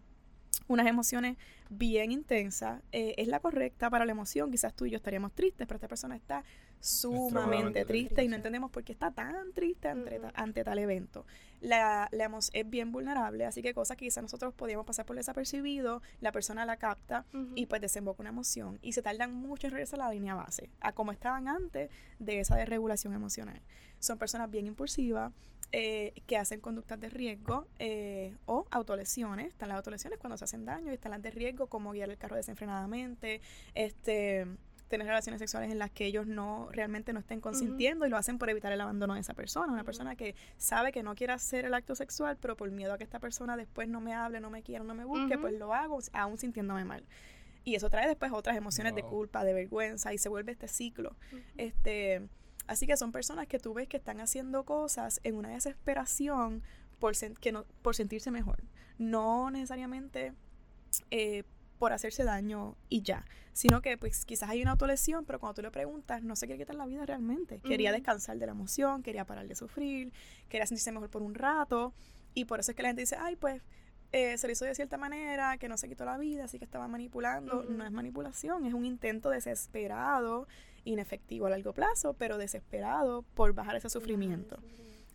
unas 0.68 0.86
emociones 0.86 1.36
bien 1.70 2.12
intensas, 2.12 2.82
eh, 2.92 3.14
es 3.18 3.28
la 3.28 3.40
correcta 3.40 3.90
para 3.90 4.04
la 4.04 4.12
emoción. 4.12 4.50
Quizás 4.50 4.74
tú 4.74 4.86
y 4.86 4.90
yo 4.90 4.96
estaríamos 4.96 5.32
tristes, 5.32 5.66
pero 5.66 5.76
esta 5.76 5.88
persona 5.88 6.16
está 6.16 6.44
sumamente 6.84 7.86
triste 7.86 8.22
y 8.22 8.28
no 8.28 8.36
entendemos 8.36 8.70
por 8.70 8.84
qué 8.84 8.92
está 8.92 9.10
tan 9.10 9.52
triste 9.54 9.88
ante, 9.88 10.20
ante 10.34 10.64
tal 10.64 10.78
evento. 10.78 11.24
La, 11.62 12.08
la 12.12 12.30
es 12.52 12.68
bien 12.68 12.92
vulnerable, 12.92 13.46
así 13.46 13.62
que 13.62 13.72
cosas 13.72 13.96
que 13.96 14.04
quizás 14.04 14.22
nosotros 14.22 14.52
podíamos 14.52 14.84
pasar 14.84 15.06
por 15.06 15.16
desapercibido, 15.16 16.02
la 16.20 16.30
persona 16.30 16.66
la 16.66 16.76
capta 16.76 17.24
y 17.54 17.64
pues 17.66 17.80
desemboca 17.80 18.20
una 18.20 18.28
emoción. 18.28 18.78
Y 18.82 18.92
se 18.92 19.00
tardan 19.00 19.32
mucho 19.32 19.66
en 19.66 19.72
regresar 19.72 20.00
a 20.02 20.08
la 20.08 20.12
línea 20.12 20.34
base, 20.34 20.68
a 20.80 20.92
como 20.92 21.10
estaban 21.10 21.48
antes 21.48 21.90
de 22.18 22.40
esa 22.40 22.56
desregulación 22.56 23.14
emocional. 23.14 23.62
Son 23.98 24.18
personas 24.18 24.50
bien 24.50 24.66
impulsivas, 24.66 25.32
eh, 25.72 26.12
que 26.26 26.36
hacen 26.36 26.60
conductas 26.60 27.00
de 27.00 27.08
riesgo 27.08 27.66
eh, 27.78 28.36
o 28.44 28.66
autolesiones. 28.70 29.48
Están 29.48 29.70
las 29.70 29.76
autolesiones 29.76 30.18
cuando 30.18 30.36
se 30.36 30.44
hacen 30.44 30.66
daño 30.66 30.92
y 30.92 30.94
están 30.94 31.12
las 31.12 31.22
de 31.22 31.30
riesgo 31.30 31.66
como 31.66 31.92
guiar 31.92 32.10
el 32.10 32.18
carro 32.18 32.36
desenfrenadamente, 32.36 33.40
este 33.74 34.46
tener 34.94 35.08
relaciones 35.08 35.40
sexuales 35.40 35.70
en 35.70 35.78
las 35.78 35.90
que 35.90 36.06
ellos 36.06 36.26
no 36.26 36.68
realmente 36.72 37.12
no 37.12 37.20
estén 37.20 37.40
consintiendo 37.40 38.06
y 38.06 38.10
lo 38.10 38.16
hacen 38.16 38.38
por 38.38 38.50
evitar 38.50 38.72
el 38.72 38.80
abandono 38.80 39.14
de 39.14 39.20
esa 39.20 39.34
persona. 39.34 39.72
Una 39.72 39.84
persona 39.84 40.16
que 40.16 40.34
sabe 40.56 40.92
que 40.92 41.02
no 41.02 41.14
quiere 41.14 41.32
hacer 41.32 41.64
el 41.64 41.74
acto 41.74 41.94
sexual, 41.94 42.36
pero 42.40 42.56
por 42.56 42.70
miedo 42.70 42.92
a 42.92 42.98
que 42.98 43.04
esta 43.04 43.18
persona 43.18 43.56
después 43.56 43.88
no 43.88 44.00
me 44.00 44.14
hable, 44.14 44.40
no 44.40 44.50
me 44.50 44.62
quiera, 44.62 44.84
no 44.84 44.94
me 44.94 45.04
busque, 45.04 45.38
pues 45.38 45.54
lo 45.54 45.74
hago 45.74 45.98
aún 46.12 46.38
sintiéndome 46.38 46.84
mal. 46.84 47.04
Y 47.64 47.74
eso 47.74 47.88
trae 47.88 48.06
después 48.06 48.30
otras 48.32 48.56
emociones 48.56 48.94
de 48.94 49.02
culpa, 49.02 49.44
de 49.44 49.54
vergüenza 49.54 50.12
y 50.12 50.18
se 50.18 50.28
vuelve 50.28 50.52
este 50.52 50.68
ciclo. 50.68 51.16
Este 51.56 52.28
Así 52.66 52.86
que 52.86 52.96
son 52.96 53.12
personas 53.12 53.46
que 53.46 53.58
tú 53.58 53.74
ves 53.74 53.88
que 53.88 53.96
están 53.96 54.20
haciendo 54.20 54.64
cosas 54.64 55.20
en 55.22 55.36
una 55.36 55.50
desesperación 55.50 56.62
por, 56.98 57.14
que 57.40 57.52
no, 57.52 57.64
por 57.82 57.94
sentirse 57.94 58.30
mejor. 58.30 58.62
No 58.98 59.50
necesariamente 59.50 60.32
eh, 61.10 61.44
por 61.78 61.92
hacerse 61.92 62.24
daño 62.24 62.76
y 62.88 63.02
ya, 63.02 63.24
sino 63.52 63.82
que 63.82 63.96
pues 63.98 64.24
quizás 64.24 64.50
hay 64.50 64.62
una 64.62 64.72
autolesión, 64.72 65.24
pero 65.24 65.38
cuando 65.38 65.54
tú 65.54 65.62
le 65.62 65.70
preguntas, 65.70 66.22
no 66.22 66.36
se 66.36 66.46
quiere 66.46 66.62
quitar 66.62 66.76
la 66.76 66.86
vida 66.86 67.06
realmente. 67.06 67.60
Quería 67.60 67.92
descansar 67.92 68.38
de 68.38 68.46
la 68.46 68.52
emoción, 68.52 69.02
quería 69.02 69.24
parar 69.24 69.46
de 69.46 69.54
sufrir, 69.54 70.12
quería 70.48 70.66
sentirse 70.66 70.92
mejor 70.92 71.10
por 71.10 71.22
un 71.22 71.34
rato. 71.34 71.92
Y 72.34 72.46
por 72.46 72.60
eso 72.60 72.72
es 72.72 72.76
que 72.76 72.82
la 72.82 72.88
gente 72.88 73.02
dice, 73.02 73.16
ay, 73.16 73.36
pues 73.36 73.62
eh, 74.12 74.38
se 74.38 74.46
lo 74.46 74.52
hizo 74.52 74.64
de 74.64 74.74
cierta 74.74 74.96
manera, 74.96 75.58
que 75.58 75.68
no 75.68 75.76
se 75.76 75.88
quitó 75.88 76.04
la 76.04 76.16
vida, 76.18 76.44
así 76.44 76.58
que 76.58 76.64
estaba 76.64 76.86
manipulando. 76.88 77.64
No 77.64 77.84
es 77.84 77.90
manipulación, 77.90 78.64
es 78.64 78.74
un 78.74 78.84
intento 78.84 79.30
desesperado 79.30 80.46
inefectivo 80.84 81.46
a 81.46 81.50
largo 81.50 81.72
plazo, 81.72 82.14
pero 82.14 82.38
desesperado 82.38 83.22
por 83.34 83.52
bajar 83.54 83.76
ese 83.76 83.88
sufrimiento. 83.88 84.58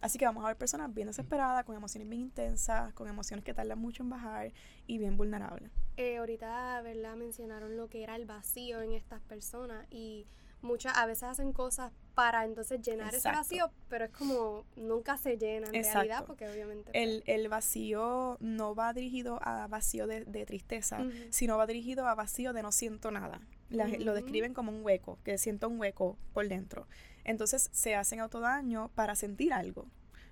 Así 0.01 0.17
que 0.17 0.25
vamos 0.25 0.43
a 0.43 0.47
ver 0.47 0.57
personas 0.57 0.93
bien 0.93 1.07
desesperadas, 1.07 1.65
con 1.65 1.75
emociones 1.75 2.07
bien 2.07 2.21
intensas, 2.21 2.93
con 2.93 3.07
emociones 3.07 3.43
que 3.43 3.53
tardan 3.53 3.79
mucho 3.79 4.03
en 4.03 4.09
bajar 4.09 4.53
y 4.87 4.97
bien 4.97 5.17
vulnerables. 5.17 5.71
Eh, 5.99 6.15
ahorita, 6.15 6.81
¿verdad? 6.81 7.17
Mencionaron 7.17 7.75
lo 7.75 7.89
que 7.89 8.03
era 8.03 8.15
el 8.15 8.25
vacío 8.25 8.81
en 8.81 8.93
estas 8.93 9.19
personas 9.19 9.85
y 9.91 10.25
muchas 10.61 10.95
a 10.95 11.05
veces 11.05 11.23
hacen 11.23 11.51
cosas 11.51 11.91
para 12.15 12.45
entonces 12.45 12.81
llenar 12.81 13.13
ese 13.13 13.27
vacío, 13.27 13.69
pero 13.89 14.05
es 14.05 14.11
como 14.11 14.63
nunca 14.77 15.17
se 15.17 15.37
llena 15.37 15.67
en 15.73 15.83
realidad 15.83 16.23
porque 16.25 16.47
obviamente... 16.47 16.89
El, 16.93 17.21
pues 17.25 17.37
el, 17.37 17.49
vacío 17.49 18.37
no 18.39 18.75
va 18.75 18.93
dirigido 18.93 19.39
a 19.41 19.67
vacío 19.67 20.07
de, 20.07 20.45
tristeza, 20.45 20.99
sino 21.31 21.57
va 21.57 21.67
dirigido 21.67 22.07
a 22.07 22.15
vacío 22.15 22.53
de 22.53 22.63
no 22.63 22.71
siento 22.71 23.11
nada. 23.11 23.41
Lo 23.69 24.13
describen 24.13 24.53
como 24.53 24.71
un 24.71 24.85
hueco, 24.85 25.19
que 25.25 25.37
siento 25.37 25.67
un 25.67 25.81
hueco 25.81 26.17
por 26.31 26.47
dentro. 26.47 26.87
Entonces 27.25 27.69
se 27.73 27.95
hacen 27.95 28.21
autodaño 28.21 28.89
para 28.95 29.15
sentir 29.15 29.51
algo. 29.51 29.85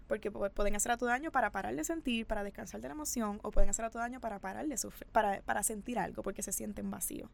Porque 0.07 0.31
pueden 0.31 0.75
hacer 0.75 0.91
autodaño 0.91 1.31
para 1.31 1.51
parar 1.51 1.75
de 1.75 1.83
sentir, 1.83 2.25
para 2.25 2.43
descansar 2.43 2.81
de 2.81 2.87
la 2.87 2.93
emoción, 2.93 3.39
o 3.43 3.51
pueden 3.51 3.69
hacer 3.69 3.85
autodaño 3.85 4.19
para 4.19 4.39
parar 4.39 4.67
de 4.67 4.77
sufrir, 4.77 5.07
para, 5.11 5.41
para 5.41 5.63
sentir 5.63 5.99
algo, 5.99 6.23
porque 6.23 6.41
se 6.41 6.51
sienten 6.51 6.89
vacíos 6.89 7.29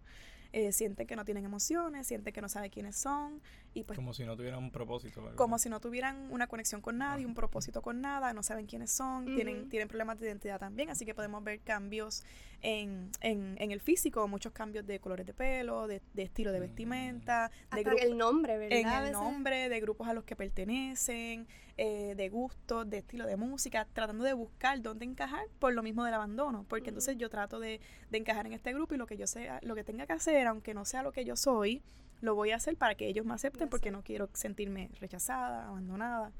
eh, 0.53 0.71
sienten 0.71 1.07
que 1.07 1.15
no 1.15 1.25
tienen 1.25 1.45
emociones, 1.45 2.05
sienten 2.05 2.31
que 2.31 2.39
no 2.39 2.47
saben 2.47 2.69
quiénes 2.69 2.95
son. 2.95 3.41
y 3.73 3.83
pues 3.83 3.97
Como 3.97 4.13
si 4.13 4.23
no 4.23 4.37
tuvieran 4.37 4.63
un 4.63 4.71
propósito. 4.71 5.33
Como 5.35 5.57
si 5.57 5.67
no 5.67 5.79
tuvieran 5.79 6.31
una 6.31 6.45
conexión 6.45 6.79
con 6.79 6.99
nadie, 6.99 7.25
un 7.25 7.33
propósito 7.33 7.81
con 7.81 8.01
nada, 8.01 8.33
no 8.33 8.43
saben 8.43 8.67
quiénes 8.67 8.91
son, 8.91 9.25
tienen, 9.35 9.67
tienen 9.67 9.87
problemas 9.87 10.19
de 10.19 10.27
identidad 10.27 10.59
también, 10.59 10.91
así 10.91 11.05
que 11.05 11.15
podemos 11.15 11.43
ver 11.43 11.59
cambios 11.61 12.23
en, 12.61 13.09
en, 13.21 13.55
en 13.59 13.71
el 13.71 13.81
físico, 13.81 14.27
muchos 14.27 14.53
cambios 14.53 14.85
de 14.85 14.99
colores 14.99 15.25
de 15.25 15.33
pelo, 15.33 15.87
de, 15.87 16.01
estilo 16.15 16.51
de 16.51 16.59
mm. 16.59 16.61
vestimenta, 16.61 17.51
de 17.71 17.81
el 17.81 18.15
nombre, 18.15 18.57
¿verdad? 18.59 19.01
En 19.01 19.07
el 19.07 19.11
nombre, 19.11 19.69
de 19.69 19.79
grupos 19.81 20.07
a 20.07 20.13
los 20.13 20.23
que 20.23 20.35
pertenecen, 20.35 21.47
eh, 21.77 22.13
de 22.15 22.29
gustos, 22.29 22.87
de 22.87 22.99
estilo 22.99 23.25
de 23.25 23.35
música, 23.35 23.87
tratando 23.91 24.23
de 24.23 24.33
buscar 24.33 24.79
dónde 24.83 25.05
encajar 25.05 25.47
por 25.57 25.73
lo 25.73 25.81
mismo 25.81 26.03
del 26.05 26.13
abandono, 26.13 26.65
porque 26.69 26.89
entonces 26.89 27.17
yo 27.17 27.31
trato 27.31 27.59
de, 27.59 27.81
de 28.11 28.17
encajar 28.19 28.45
en 28.45 28.53
este 28.53 28.71
grupo 28.71 28.93
y 28.93 28.97
lo 28.97 29.07
que 29.07 29.17
yo 29.17 29.25
sea, 29.25 29.59
lo 29.63 29.73
que 29.73 29.83
tenga 29.83 30.05
que 30.05 30.13
hacer 30.13 30.42
aunque 30.47 30.73
no 30.73 30.85
sea 30.85 31.03
lo 31.03 31.11
que 31.11 31.25
yo 31.25 31.35
soy, 31.35 31.83
lo 32.21 32.35
voy 32.35 32.51
a 32.51 32.55
hacer 32.55 32.77
para 32.77 32.95
que 32.95 33.07
ellos 33.07 33.25
me 33.25 33.33
acepten 33.33 33.69
porque 33.69 33.91
no 33.91 34.03
quiero 34.03 34.29
sentirme 34.33 34.89
rechazada, 34.99 35.67
abandonada. 35.67 36.31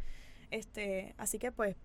Este, 0.50 1.14
así 1.18 1.40
que 1.40 1.52
pues 1.52 1.76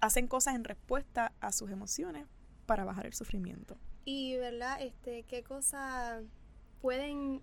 hacen 0.00 0.26
cosas 0.26 0.56
en 0.56 0.64
respuesta 0.64 1.32
a 1.40 1.52
sus 1.52 1.70
emociones 1.70 2.26
para 2.66 2.84
bajar 2.84 3.06
el 3.06 3.14
sufrimiento. 3.14 3.76
Y, 4.04 4.36
¿verdad? 4.36 4.82
Este, 4.82 5.22
¿qué 5.22 5.44
cosas 5.44 6.24
pueden, 6.80 7.42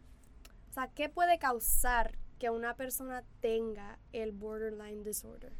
o 0.70 0.74
sea, 0.74 0.90
qué 0.90 1.08
puede 1.08 1.40
causar 1.40 2.18
que 2.38 2.50
una 2.50 2.76
persona 2.76 3.24
tenga 3.40 4.00
el 4.12 4.32
borderline 4.32 5.04
disorder? 5.04 5.54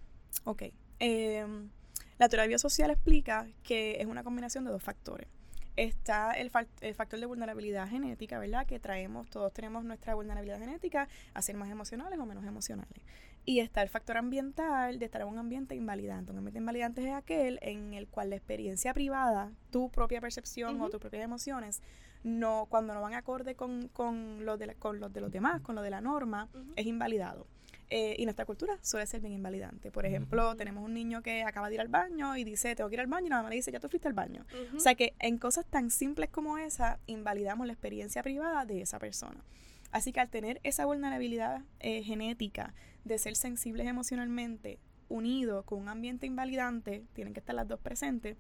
Ok. 0.44 0.64
Em, 1.00 1.70
la 2.18 2.28
teoría 2.28 2.58
social 2.58 2.92
explica 2.92 3.48
que 3.64 4.02
es 4.02 4.06
una 4.06 4.24
combinación 4.24 4.66
de 4.66 4.72
dos 4.72 4.84
factores 4.84 5.30
está 5.76 6.34
el, 6.34 6.50
factor 6.50 7.20
de 7.20 7.26
vulnerabilidad 7.26 7.88
genética, 7.88 8.40
¿verdad? 8.40 8.66
Que 8.66 8.80
traemos, 8.80 9.30
todos 9.30 9.54
tenemos 9.54 9.84
nuestra 9.84 10.16
vulnerabilidad 10.16 10.60
genética 10.60 11.08
a 11.34 11.42
ser 11.42 11.56
más 11.56 11.70
emocionales 11.70 12.20
o 12.20 12.26
menos 12.26 12.46
emocionales. 12.46 13.02
Y 13.46 13.60
está 13.60 13.82
el 13.82 13.90
factor 13.90 14.18
ambiental 14.18 15.00
de 15.00 15.06
estar 15.06 15.22
en 15.22 15.28
un 15.28 15.38
ambiente 15.38 15.76
invalidante. 15.76 16.32
Un 16.32 16.40
ambiente 16.40 16.60
invalidante 16.60 17.08
es 17.08 17.14
aquel 17.14 17.60
en 17.62 17.94
el 17.94 18.08
cual 18.08 18.30
la 18.30 18.36
experiencia 18.36 18.94
privada, 18.94 19.52
tu 19.72 19.90
propia 19.90 20.22
percepción 20.22 20.82
o 20.82 20.90
tus 20.90 21.00
propias 21.00 21.24
emociones, 21.24 21.82
no, 22.24 22.68
cuando 22.70 22.94
no 22.94 23.02
van 23.02 23.14
acorde 23.14 23.56
con, 23.56 23.88
con, 23.88 24.46
los 24.46 24.60
de 24.60 24.76
con 24.76 25.00
los 25.00 25.12
de 25.14 25.22
los 25.22 25.32
demás, 25.32 25.62
con 25.62 25.76
lo 25.76 25.82
de 25.82 25.90
la 25.90 26.02
norma, 26.02 26.50
es 26.76 26.86
invalidado. 26.86 27.48
Eh, 27.92 28.16
y 28.20 28.26
nuestra 28.26 28.46
cultura 28.46 28.78
suele 28.84 29.08
ser 29.08 29.20
bien 29.20 29.34
invalidante. 29.34 29.92
Por 29.92 30.06
ejemplo, 30.06 30.56
tenemos 30.56 30.84
un 30.84 30.94
niño 30.94 31.24
que 31.24 31.44
acaba 31.44 31.70
de 31.70 31.76
ir 31.76 31.82
al 31.82 31.88
baño 31.88 32.38
y 32.38 32.44
dice, 32.44 32.76
tengo 32.76 32.88
que 32.90 32.96
ir 32.96 33.00
al 33.00 33.08
baño, 33.08 33.28
y 33.28 33.30
nada 33.30 33.42
más 33.42 33.50
le 33.50 33.56
dice, 33.56 33.72
ya 33.72 33.80
tú 33.80 33.90
fuiste 33.90 34.08
al 34.08 34.14
baño. 34.14 34.46
O 34.76 34.80
sea 34.80 34.94
que 34.94 35.16
en 35.20 35.40
cosas 35.40 35.66
tan 35.66 35.90
simples 35.90 36.30
como 36.30 36.60
esa, 36.60 37.00
invalidamos 37.08 37.66
la 37.66 37.74
experiencia 37.74 38.22
privada 38.22 38.66
de 38.66 38.82
esa 38.82 39.00
persona. 39.00 39.44
Así 39.92 40.14
que 40.14 40.20
al 40.20 40.30
tener 40.30 40.60
esa 40.64 40.86
vulnerabilidad 40.86 41.64
eh, 41.80 42.04
genética 42.04 42.76
de 43.06 43.18
ser 43.18 43.36
sensibles 43.36 43.88
emocionalmente, 43.88 44.78
unido 45.08 45.64
con 45.64 45.80
un 45.80 45.90
ambiente 45.90 46.28
invalidante, 46.28 47.04
tienen 47.14 47.34
que 47.34 47.40
estar 47.40 47.56
las 47.56 47.68
dos 47.68 47.80
presentes, 47.80 48.38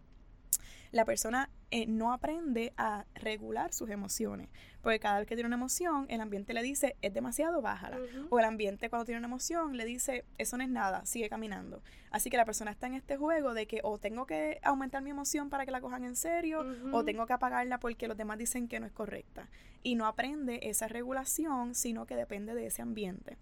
la 0.92 1.06
persona 1.06 1.50
eh, 1.72 1.86
no 1.86 2.14
aprende 2.14 2.74
a 2.78 3.06
regular 3.14 3.74
sus 3.74 3.90
emociones. 3.90 4.50
Porque 4.82 5.00
cada 5.00 5.20
vez 5.20 5.28
que 5.28 5.36
tiene 5.36 5.48
una 5.48 5.58
emoción, 5.58 6.08
el 6.10 6.22
ambiente 6.22 6.54
le 6.54 6.64
dice, 6.64 6.96
es 7.02 7.14
demasiado, 7.14 7.62
bájala. 7.62 8.00
O 8.30 8.40
el 8.40 8.46
ambiente 8.46 8.90
cuando 8.90 9.06
tiene 9.06 9.20
una 9.20 9.28
emoción 9.28 9.78
le 9.78 9.86
dice, 9.86 10.26
eso 10.38 10.58
no 10.58 10.64
es 10.64 10.70
nada, 10.70 11.06
sigue 11.06 11.30
caminando. 11.30 11.84
Así 12.12 12.30
que 12.30 12.38
la 12.38 12.46
persona 12.46 12.72
está 12.72 12.88
en 12.88 12.96
este 12.96 13.18
juego 13.18 13.54
de 13.54 13.68
que 13.68 13.82
o 13.84 14.00
tengo 14.00 14.26
que 14.26 14.60
aumentar 14.64 15.04
mi 15.04 15.12
emoción 15.12 15.50
para 15.50 15.66
que 15.66 15.72
la 15.72 15.82
cojan 15.82 16.04
en 16.06 16.16
serio, 16.16 16.66
o 16.92 17.04
tengo 17.04 17.28
que 17.28 17.34
apagarla 17.34 17.80
porque 17.80 18.08
los 18.08 18.18
demás 18.18 18.38
dicen 18.38 18.68
que 18.68 18.80
no 18.80 18.88
es 18.88 18.92
correcta. 18.92 19.48
Y 19.84 19.96
no 19.96 20.08
aprende 20.08 20.60
esa 20.64 20.88
regulación, 20.88 21.76
sino 21.76 22.06
que 22.06 22.16
depende 22.16 22.56
de 22.56 22.66
ese 22.66 22.82
ambiente. 22.82 23.38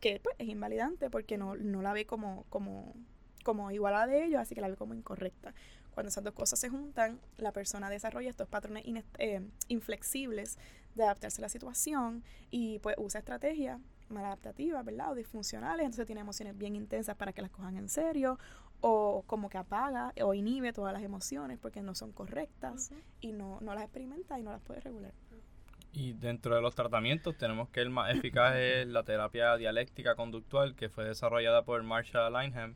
Que 0.00 0.18
pues, 0.22 0.34
es 0.38 0.48
invalidante 0.48 1.10
porque 1.10 1.36
no, 1.36 1.56
no 1.56 1.82
la 1.82 1.92
ve 1.92 2.06
como, 2.06 2.46
como, 2.48 2.94
como 3.44 3.70
igual 3.70 3.94
a 3.94 3.98
la 3.98 4.06
de 4.06 4.24
ellos, 4.24 4.40
así 4.40 4.54
que 4.54 4.62
la 4.62 4.68
ve 4.68 4.76
como 4.76 4.94
incorrecta. 4.94 5.52
Cuando 6.00 6.08
esas 6.08 6.24
dos 6.24 6.32
cosas 6.32 6.58
se 6.58 6.70
juntan, 6.70 7.20
la 7.36 7.52
persona 7.52 7.90
desarrolla 7.90 8.30
estos 8.30 8.48
patrones 8.48 8.84
eh, 9.18 9.42
inflexibles 9.68 10.58
de 10.94 11.02
adaptarse 11.02 11.42
a 11.42 11.44
la 11.44 11.50
situación 11.50 12.24
y 12.50 12.78
pues 12.78 12.96
usa 12.96 13.18
estrategias 13.18 13.78
maladaptativas, 14.08 14.82
¿verdad? 14.82 15.12
O 15.12 15.14
disfuncionales, 15.14 15.84
entonces 15.84 16.06
tiene 16.06 16.22
emociones 16.22 16.56
bien 16.56 16.74
intensas 16.74 17.16
para 17.16 17.34
que 17.34 17.42
las 17.42 17.50
cojan 17.50 17.76
en 17.76 17.90
serio 17.90 18.38
o 18.80 19.24
como 19.26 19.50
que 19.50 19.58
apaga 19.58 20.14
o 20.22 20.32
inhibe 20.32 20.72
todas 20.72 20.94
las 20.94 21.02
emociones 21.02 21.58
porque 21.58 21.82
no 21.82 21.94
son 21.94 22.12
correctas 22.12 22.92
y 23.20 23.32
no, 23.32 23.58
no 23.60 23.74
las 23.74 23.84
experimenta 23.84 24.38
y 24.38 24.42
no 24.42 24.52
las 24.52 24.62
puede 24.62 24.80
regular. 24.80 25.12
Y 25.92 26.14
dentro 26.14 26.54
de 26.54 26.62
los 26.62 26.74
tratamientos 26.74 27.36
tenemos 27.36 27.68
que 27.68 27.82
el 27.82 27.90
más 27.90 28.10
eficaz 28.16 28.56
es 28.56 28.86
la 28.86 29.02
terapia 29.02 29.54
dialéctica 29.58 30.14
conductual 30.14 30.74
que 30.76 30.88
fue 30.88 31.04
desarrollada 31.04 31.62
por 31.66 31.82
Marshall 31.82 32.32
Lineham 32.32 32.74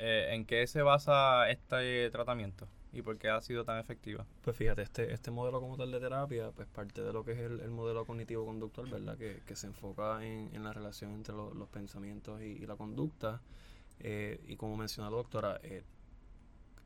eh, 0.00 0.28
¿En 0.32 0.44
qué 0.44 0.64
se 0.68 0.80
basa 0.82 1.50
este 1.50 2.08
tratamiento 2.10 2.68
y 2.92 3.02
por 3.02 3.18
qué 3.18 3.30
ha 3.30 3.40
sido 3.40 3.64
tan 3.64 3.80
efectiva? 3.80 4.24
Pues 4.42 4.56
fíjate, 4.56 4.82
este, 4.82 5.12
este 5.12 5.32
modelo 5.32 5.60
como 5.60 5.76
tal 5.76 5.90
de 5.90 5.98
terapia, 5.98 6.52
pues 6.52 6.68
parte 6.68 7.02
de 7.02 7.12
lo 7.12 7.24
que 7.24 7.32
es 7.32 7.38
el, 7.40 7.68
modelo 7.70 8.06
cognitivo-conductual, 8.06 8.88
¿verdad? 8.88 9.18
Que, 9.18 9.56
se 9.56 9.66
enfoca 9.66 10.24
en, 10.24 10.62
la 10.62 10.72
relación 10.72 11.14
entre 11.14 11.34
los 11.34 11.68
pensamientos 11.68 12.40
y, 12.40 12.64
la 12.64 12.76
conducta. 12.76 13.42
Eh, 13.98 14.40
y 14.46 14.54
como 14.54 14.76
mencionó 14.76 15.10
la 15.10 15.16
doctora, 15.16 15.58
eh, 15.64 15.82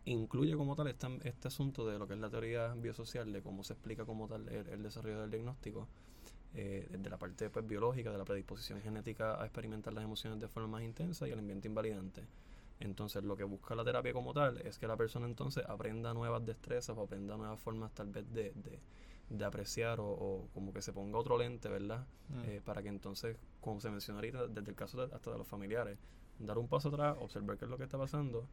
incluye 0.07 0.57
como 0.57 0.75
tal 0.75 0.89
este, 0.89 1.07
este, 1.25 1.49
asunto 1.49 1.87
de 1.87 1.99
lo 1.99 2.09
que 2.09 2.15
es 2.15 2.21
la 2.21 2.31
teoría 2.31 2.73
biosocial, 2.73 3.31
de 3.31 3.43
cómo 3.43 3.63
se 3.63 3.75
explica 3.75 4.07
como 4.07 4.27
tal 4.27 4.49
el, 4.49 4.83
desarrollo 4.83 5.21
del 5.21 5.31
diagnóstico, 5.31 5.87
desde 6.55 7.11
la 7.11 7.19
parte 7.19 7.51
pues, 7.51 7.67
biológica, 7.67 8.11
de 8.11 8.17
la 8.17 8.25
predisposición 8.25 8.81
genética 8.81 9.41
a 9.41 9.45
experimentar 9.45 9.93
las 9.93 10.05
emociones 10.05 10.41
de 10.41 10.49
forma 10.49 10.69
más 10.69 10.83
intensa 10.83 11.29
y 11.29 11.33
el 11.33 11.39
ambiente 11.39 11.69
invalidante. 11.69 12.23
Entonces, 12.81 13.23
lo 13.23 13.37
que 13.37 13.45
busca 13.45 13.75
la 13.75 13.85
terapia 13.85 14.13
como 14.13 14.33
tal 14.33 14.59
es 14.59 14.79
que 14.79 14.87
la 14.87 14.97
persona 14.97 15.27
entonces 15.27 15.65
aprenda 15.69 16.13
nuevas 16.15 16.45
destrezas 16.45 16.97
o 16.97 17.03
aprenda 17.03 17.37
nuevas 17.37 17.61
formas 17.61 17.93
tal 17.93 18.09
vez 18.09 18.31
de, 18.33 18.53
de, 19.31 19.45
apreciar 19.45 19.99
o, 20.01 20.49
como 20.53 20.73
que 20.73 20.83
se 20.83 20.93
ponga 20.93 21.19
otro 21.19 21.39
lente, 21.39 21.69
¿verdad? 21.69 22.07
Mm. 22.29 22.41
Eh, 22.45 22.61
para 22.65 22.83
que 22.83 22.89
entonces, 22.89 23.37
como 23.61 23.81
se 23.81 23.91
menciona 23.91 24.19
ahorita, 24.19 24.49
desde 24.49 24.71
el 24.71 24.77
caso 24.77 25.01
hasta 25.03 25.31
de 25.31 25.39
los 25.39 25.47
familiares, 25.47 25.99
dar 26.39 26.59
un 26.59 26.69
paso 26.69 26.89
atrás, 26.89 27.17
observar 27.21 27.57
qué 27.57 27.65
es 27.65 27.71
lo 27.71 27.79
que 27.79 27.85
está 27.85 27.99
pasando 27.99 28.47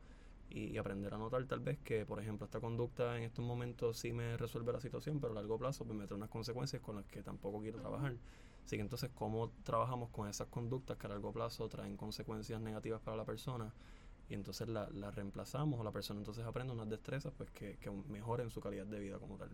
y, 0.49 0.77
aprender 0.77 1.13
a 1.13 1.17
notar 1.17 1.45
tal 1.45 1.59
vez 1.59 1.77
que, 1.79 2.05
por 2.05 2.19
ejemplo, 2.19 2.45
esta 2.45 2.59
conducta 2.59 3.17
en 3.17 3.23
estos 3.23 3.45
momentos 3.45 3.97
sí 3.97 4.11
me 4.11 4.35
resuelve 4.37 4.73
la 4.73 4.79
situación, 4.79 5.19
pero 5.19 5.33
a 5.33 5.35
largo 5.35 5.57
plazo 5.57 5.85
pues 5.85 5.97
me 5.97 6.07
trae 6.07 6.17
unas 6.17 6.29
consecuencias 6.29 6.81
con 6.81 6.95
las 6.95 7.05
que 7.05 7.21
tampoco 7.21 7.61
quiero 7.61 7.79
trabajar. 7.79 8.15
Así 8.65 8.75
que 8.75 8.81
entonces, 8.81 9.11
¿cómo 9.13 9.51
trabajamos 9.63 10.09
con 10.09 10.27
esas 10.27 10.47
conductas 10.47 10.97
que 10.97 11.07
a 11.07 11.09
largo 11.09 11.31
plazo 11.31 11.67
traen 11.69 11.97
consecuencias 11.97 12.61
negativas 12.61 13.01
para 13.01 13.17
la 13.17 13.25
persona? 13.25 13.73
Y 14.29 14.35
entonces 14.35 14.67
la, 14.67 14.87
la, 14.91 15.11
reemplazamos 15.11 15.79
o 15.79 15.83
la 15.83 15.91
persona 15.91 16.19
entonces 16.19 16.45
aprende 16.45 16.73
unas 16.73 16.89
destrezas 16.89 17.33
pues 17.35 17.49
que, 17.51 17.77
que 17.77 17.89
mejoren 17.89 18.49
su 18.49 18.61
calidad 18.61 18.85
de 18.85 18.99
vida 18.99 19.17
como 19.17 19.37
tal. 19.37 19.49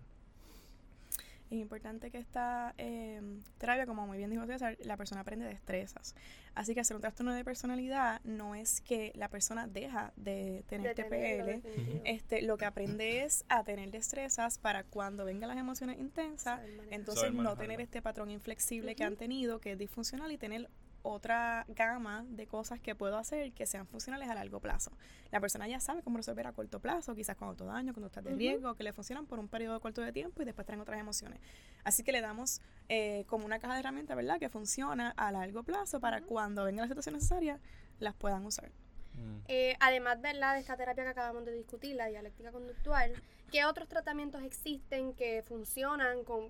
Es 1.51 1.59
importante 1.59 2.09
que 2.09 2.17
esta 2.17 2.73
eh, 2.79 3.21
terapia, 3.59 3.85
como 3.85 4.07
muy 4.07 4.17
bien 4.17 4.31
dijo 4.31 4.45
César, 4.47 4.77
la 4.83 4.97
persona 4.97 5.21
aprende 5.21 5.45
destrezas. 5.45 6.15
Así 6.55 6.73
que 6.73 6.79
hacer 6.79 6.95
un 6.95 7.01
trastorno 7.01 7.33
de 7.33 7.43
personalidad 7.43 8.19
no 8.23 8.55
es 8.55 8.81
que 8.81 9.11
la 9.15 9.29
persona 9.29 9.67
deja 9.67 10.11
de 10.15 10.63
tener 10.67 10.95
TPL. 10.95 11.61
Este, 12.03 12.41
lo 12.41 12.57
que 12.57 12.65
aprende 12.65 13.23
es 13.23 13.45
a 13.47 13.63
tener 13.63 13.91
destrezas 13.91 14.57
para 14.57 14.83
cuando 14.83 15.23
vengan 15.23 15.49
las 15.49 15.59
emociones 15.59 15.99
intensas, 15.99 16.61
entonces 16.89 17.31
no 17.31 17.55
tener 17.55 17.79
este 17.79 18.01
patrón 18.01 18.31
inflexible 18.31 18.95
que 18.95 19.03
han 19.03 19.15
tenido, 19.15 19.59
que 19.59 19.73
es 19.73 19.77
disfuncional, 19.77 20.31
y 20.31 20.37
tener 20.37 20.67
otra 21.05 21.65
gama 21.69 22.25
de 22.29 22.47
cosas 22.47 22.79
que 22.79 22.95
puedo 22.95 23.17
hacer 23.17 23.53
que 23.53 23.65
sean 23.65 23.85
funcionales 23.85 24.27
a 24.27 24.35
largo 24.35 24.59
plazo. 24.59 24.91
La 25.31 25.39
persona 25.39 25.67
ya 25.67 25.79
sabe 25.79 26.01
cómo 26.01 26.17
resolver 26.17 26.47
a 26.47 26.51
corto 26.51 26.79
plazo, 26.79 27.15
quizás 27.15 27.37
con 27.37 27.47
autodaño, 27.47 27.93
cuando 27.93 28.07
estás 28.07 28.23
de 28.23 28.33
riesgo, 28.33 28.73
que 28.75 28.83
le 28.83 28.91
funcionan 28.91 29.25
por 29.25 29.39
un 29.39 29.47
periodo 29.47 29.79
corto 29.79 30.01
de 30.01 30.11
tiempo 30.11 30.41
y 30.41 30.45
después 30.45 30.65
traen 30.65 30.81
otras 30.81 30.99
emociones. 30.99 31.39
Así 31.83 32.03
que 32.03 32.11
le 32.11 32.21
damos 32.21 32.61
eh, 32.89 33.25
como 33.27 33.45
una 33.45 33.59
caja 33.59 33.75
de 33.75 33.81
herramientas, 33.81 34.17
¿verdad? 34.17 34.39
Que 34.39 34.49
funciona 34.49 35.13
a 35.15 35.31
largo 35.31 35.63
plazo 35.63 35.99
para 35.99 36.21
cuando 36.21 36.63
venga 36.63 36.81
la 36.81 36.87
situación 36.87 37.15
necesaria, 37.15 37.59
las 37.99 38.15
puedan 38.15 38.45
usar. 38.45 38.71
Mm. 39.13 39.37
Eh, 39.47 39.77
además 39.79 40.19
¿verdad? 40.21 40.55
de 40.55 40.61
esta 40.61 40.75
terapia 40.75 41.03
que 41.03 41.09
acabamos 41.11 41.45
de 41.45 41.53
discutir, 41.53 41.95
la 41.95 42.07
dialéctica 42.07 42.51
conductual, 42.51 43.13
¿qué 43.51 43.65
otros 43.65 43.87
tratamientos 43.87 44.43
existen 44.43 45.13
que 45.13 45.43
funcionan, 45.43 46.23
con, 46.23 46.49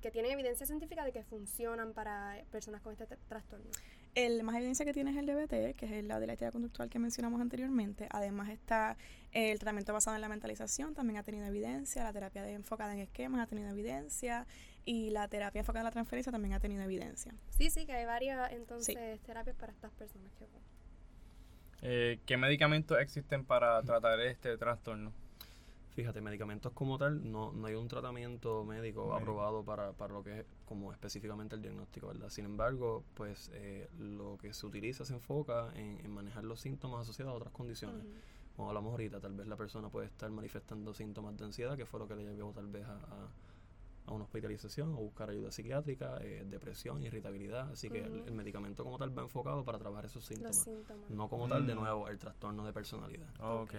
que 0.00 0.10
tienen 0.10 0.32
evidencia 0.32 0.66
científica 0.66 1.04
de 1.04 1.12
que 1.12 1.22
funcionan 1.24 1.92
para 1.92 2.42
personas 2.50 2.80
con 2.82 2.92
este 2.92 3.06
trastorno? 3.28 3.70
El 4.14 4.42
más 4.42 4.56
evidencia 4.56 4.84
que 4.84 4.92
tiene 4.92 5.12
es 5.12 5.16
el 5.16 5.26
DBT, 5.26 5.76
que 5.76 5.98
es 5.98 6.04
la 6.04 6.18
dialéctica 6.18 6.50
conductual 6.50 6.88
que 6.88 6.98
mencionamos 6.98 7.40
anteriormente. 7.40 8.08
Además 8.10 8.48
está 8.48 8.96
el 9.30 9.58
tratamiento 9.58 9.92
basado 9.92 10.16
en 10.16 10.20
la 10.20 10.28
mentalización, 10.28 10.94
también 10.94 11.18
ha 11.18 11.22
tenido 11.22 11.46
evidencia. 11.46 12.02
La 12.02 12.12
terapia 12.12 12.42
de 12.42 12.52
enfocada 12.52 12.92
en 12.92 12.98
esquemas 13.00 13.40
ha 13.40 13.46
tenido 13.46 13.68
evidencia. 13.70 14.46
Y 14.84 15.10
la 15.10 15.28
terapia 15.28 15.60
enfocada 15.60 15.82
en 15.82 15.84
la 15.84 15.92
transferencia 15.92 16.32
también 16.32 16.54
ha 16.54 16.60
tenido 16.60 16.82
evidencia. 16.82 17.34
Sí, 17.50 17.70
sí, 17.70 17.86
que 17.86 17.92
hay 17.92 18.06
varias 18.06 18.50
entonces 18.52 19.20
terapias 19.22 19.54
para 19.56 19.72
estas 19.72 19.92
personas 19.92 20.32
que 20.38 20.46
eh, 21.82 22.20
¿Qué 22.26 22.36
medicamentos 22.36 22.98
existen 23.00 23.44
para 23.44 23.82
tratar 23.82 24.20
este 24.20 24.56
trastorno? 24.58 25.12
Fíjate, 25.94 26.20
medicamentos 26.20 26.72
como 26.72 26.98
tal, 26.98 27.30
no, 27.30 27.52
no 27.52 27.66
hay 27.66 27.74
un 27.74 27.88
tratamiento 27.88 28.64
médico 28.64 29.12
aprobado 29.12 29.64
para, 29.64 29.92
para, 29.92 30.14
lo 30.14 30.22
que 30.22 30.40
es 30.40 30.46
como 30.64 30.92
específicamente 30.92 31.56
el 31.56 31.62
diagnóstico, 31.62 32.08
¿verdad? 32.08 32.28
Sin 32.30 32.44
embargo, 32.44 33.02
pues 33.14 33.50
eh, 33.54 33.88
lo 33.98 34.38
que 34.38 34.52
se 34.54 34.66
utiliza 34.66 35.04
se 35.04 35.14
enfoca 35.14 35.72
en, 35.74 36.08
manejar 36.10 36.44
los 36.44 36.60
síntomas 36.60 37.02
asociados 37.02 37.32
a 37.32 37.36
otras 37.36 37.52
condiciones. 37.52 38.04
Como 38.56 38.68
hablamos 38.68 38.92
ahorita, 38.92 39.20
tal 39.20 39.34
vez 39.34 39.46
la 39.46 39.56
persona 39.56 39.88
puede 39.88 40.06
estar 40.06 40.30
manifestando 40.30 40.94
síntomas 40.94 41.36
de 41.36 41.44
ansiedad, 41.44 41.76
que 41.76 41.86
fue 41.86 41.98
lo 41.98 42.06
que 42.06 42.14
le 42.14 42.34
llevó 42.34 42.52
tal 42.52 42.68
vez 42.68 42.84
a 42.86 43.28
a 44.06 44.12
una 44.12 44.24
hospitalización 44.24 44.92
o 44.94 44.96
buscar 44.96 45.30
ayuda 45.30 45.52
psiquiátrica, 45.52 46.18
eh, 46.20 46.44
depresión, 46.46 47.02
irritabilidad. 47.02 47.70
Así 47.70 47.88
que 47.88 48.02
el, 48.02 48.32
medicamento 48.32 48.84
como 48.84 48.98
tal 48.98 49.16
va 49.16 49.22
enfocado 49.22 49.64
para 49.64 49.78
trabajar 49.78 50.06
esos 50.06 50.24
síntomas. 50.24 50.68
No 51.08 51.28
como 51.28 51.48
tal, 51.48 51.66
de 51.66 51.74
mm. 51.74 51.78
nuevo, 51.78 52.08
el 52.08 52.18
trastorno 52.18 52.64
de 52.64 52.72
personalidad. 52.72 53.28
ok. 53.40 53.74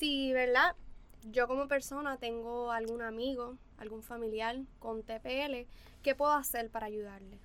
Sí, 0.00 0.32
¿verdad? 0.32 0.74
Yo 1.30 1.46
como 1.46 1.68
persona 1.68 2.16
tengo 2.16 2.72
algún 2.72 3.02
amigo, 3.02 3.58
algún 3.76 4.02
familiar 4.02 4.56
con 4.78 5.02
TPL, 5.02 5.66
¿qué 6.02 6.14
puedo 6.14 6.32
hacer 6.32 6.70
para 6.70 6.86
ayudarle? 6.86 7.38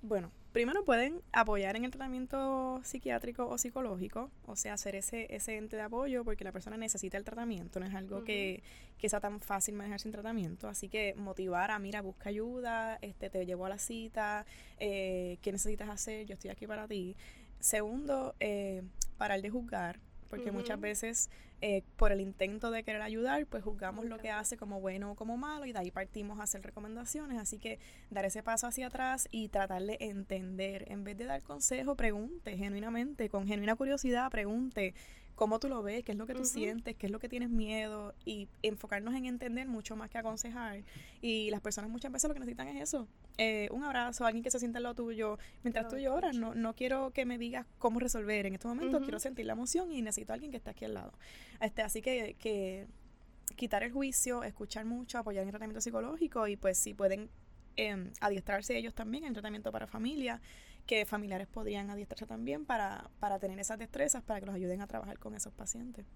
Bueno, 0.00 0.32
primero 0.52 0.86
pueden 0.86 1.20
apoyar 1.32 1.76
en 1.76 1.84
el 1.84 1.90
tratamiento 1.90 2.80
psiquiátrico 2.82 3.46
o 3.46 3.58
psicológico, 3.58 4.30
o 4.46 4.56
sea, 4.56 4.72
hacer 4.72 4.94
ese, 4.94 5.26
ese 5.36 5.58
ente 5.58 5.76
de 5.76 5.82
apoyo 5.82 6.24
porque 6.24 6.44
la 6.44 6.52
persona 6.52 6.78
necesita 6.78 7.18
el 7.18 7.24
tratamiento, 7.24 7.78
no 7.78 7.84
es 7.84 7.94
algo 7.94 8.24
que, 8.24 8.62
que, 8.96 9.10
sea 9.10 9.20
tan 9.20 9.38
fácil 9.40 9.74
manejar 9.74 10.00
sin 10.00 10.12
tratamiento, 10.12 10.66
así 10.66 10.88
que 10.88 11.14
motivar 11.14 11.72
a, 11.72 11.78
mira, 11.78 12.00
busca 12.00 12.30
ayuda, 12.30 12.98
este 13.02 13.28
te 13.28 13.44
llevo 13.44 13.66
a 13.66 13.68
la 13.68 13.78
cita, 13.78 14.46
eh, 14.78 15.36
¿qué 15.42 15.52
necesitas 15.52 15.90
hacer? 15.90 16.24
Yo 16.24 16.32
estoy 16.32 16.48
aquí 16.48 16.66
para 16.66 16.88
ti. 16.88 17.16
Segundo, 17.60 18.34
eh, 18.40 18.82
parar 19.18 19.42
de 19.42 19.50
juzgar, 19.50 20.00
porque 20.28 20.52
muchas 20.52 20.80
veces 20.80 21.30
eh, 21.60 21.82
por 21.96 22.12
el 22.12 22.20
intento 22.20 22.70
de 22.70 22.82
querer 22.82 23.02
ayudar, 23.02 23.46
pues 23.46 23.64
juzgamos 23.64 24.04
lo 24.04 24.18
que 24.18 24.30
hace 24.30 24.56
como 24.56 24.80
bueno 24.80 25.12
o 25.12 25.14
como 25.14 25.36
malo 25.36 25.64
y 25.64 25.72
de 25.72 25.78
ahí 25.78 25.90
partimos 25.90 26.38
a 26.38 26.42
hacer 26.42 26.62
recomendaciones. 26.62 27.38
Así 27.38 27.58
que 27.58 27.78
dar 28.10 28.24
ese 28.24 28.42
paso 28.42 28.66
hacia 28.66 28.88
atrás 28.88 29.28
y 29.30 29.48
tratar 29.48 29.82
de 29.82 29.96
entender, 30.00 30.84
en 30.90 31.04
vez 31.04 31.16
de 31.16 31.24
dar 31.24 31.42
consejo, 31.42 31.96
pregunte 31.96 32.56
genuinamente, 32.56 33.28
con 33.28 33.46
genuina 33.46 33.76
curiosidad, 33.76 34.30
pregunte 34.30 34.94
cómo 35.36 35.60
tú 35.60 35.68
lo 35.68 35.82
ves, 35.82 36.02
qué 36.02 36.12
es 36.12 36.18
lo 36.18 36.26
que 36.26 36.34
tú 36.34 36.44
sientes, 36.44 36.96
qué 36.96 37.06
es 37.06 37.12
lo 37.12 37.20
que 37.20 37.28
tienes 37.28 37.50
miedo 37.50 38.14
y 38.24 38.48
enfocarnos 38.62 39.14
en 39.14 39.26
entender 39.26 39.68
mucho 39.68 39.94
más 39.94 40.10
que 40.10 40.18
aconsejar. 40.18 40.82
Y 41.20 41.50
las 41.50 41.60
personas 41.60 41.90
muchas 41.90 42.10
veces 42.10 42.26
lo 42.28 42.34
que 42.34 42.40
necesitan 42.40 42.68
es 42.68 42.82
eso, 42.82 43.06
eh, 43.36 43.68
un 43.70 43.84
abrazo, 43.84 44.24
alguien 44.24 44.42
que 44.42 44.50
se 44.50 44.58
sienta 44.58 44.78
en 44.78 44.84
lo 44.84 44.94
tuyo 44.94 45.38
mientras 45.62 45.88
tú 45.88 45.98
lloras. 45.98 46.34
No, 46.34 46.54
no 46.54 46.74
quiero 46.74 47.10
que 47.12 47.26
me 47.26 47.36
digas 47.36 47.66
cómo 47.78 48.00
resolver 48.00 48.46
en 48.46 48.54
este 48.54 48.66
momento, 48.66 49.00
quiero 49.00 49.20
sentir 49.20 49.44
la 49.44 49.52
emoción 49.52 49.92
y 49.92 50.00
necesito 50.00 50.32
a 50.32 50.34
alguien 50.34 50.50
que 50.50 50.56
esté 50.56 50.70
aquí 50.70 50.86
al 50.86 50.94
lado. 50.94 51.12
Este, 51.60 51.82
así 51.82 52.00
que, 52.00 52.34
que 52.38 52.86
quitar 53.56 53.82
el 53.82 53.92
juicio, 53.92 54.42
escuchar 54.42 54.86
mucho, 54.86 55.18
apoyar 55.18 55.42
en 55.42 55.48
el 55.48 55.52
tratamiento 55.52 55.82
psicológico 55.82 56.48
y 56.48 56.56
pues 56.56 56.78
si 56.78 56.94
pueden 56.94 57.28
eh, 57.76 58.10
adiestrarse 58.20 58.76
ellos 58.76 58.94
también 58.94 59.24
en 59.24 59.34
tratamiento 59.34 59.70
para 59.70 59.86
familia 59.86 60.40
que 60.86 61.04
familiares 61.04 61.46
podrían 61.46 61.90
adiestrarse 61.90 62.26
también 62.26 62.64
para, 62.64 63.10
para 63.20 63.38
tener 63.38 63.58
esas 63.58 63.78
destrezas, 63.78 64.22
para 64.22 64.40
que 64.40 64.46
los 64.46 64.54
ayuden 64.54 64.80
a 64.80 64.86
trabajar 64.86 65.18
con 65.18 65.34
esos 65.34 65.52
pacientes. 65.52 66.06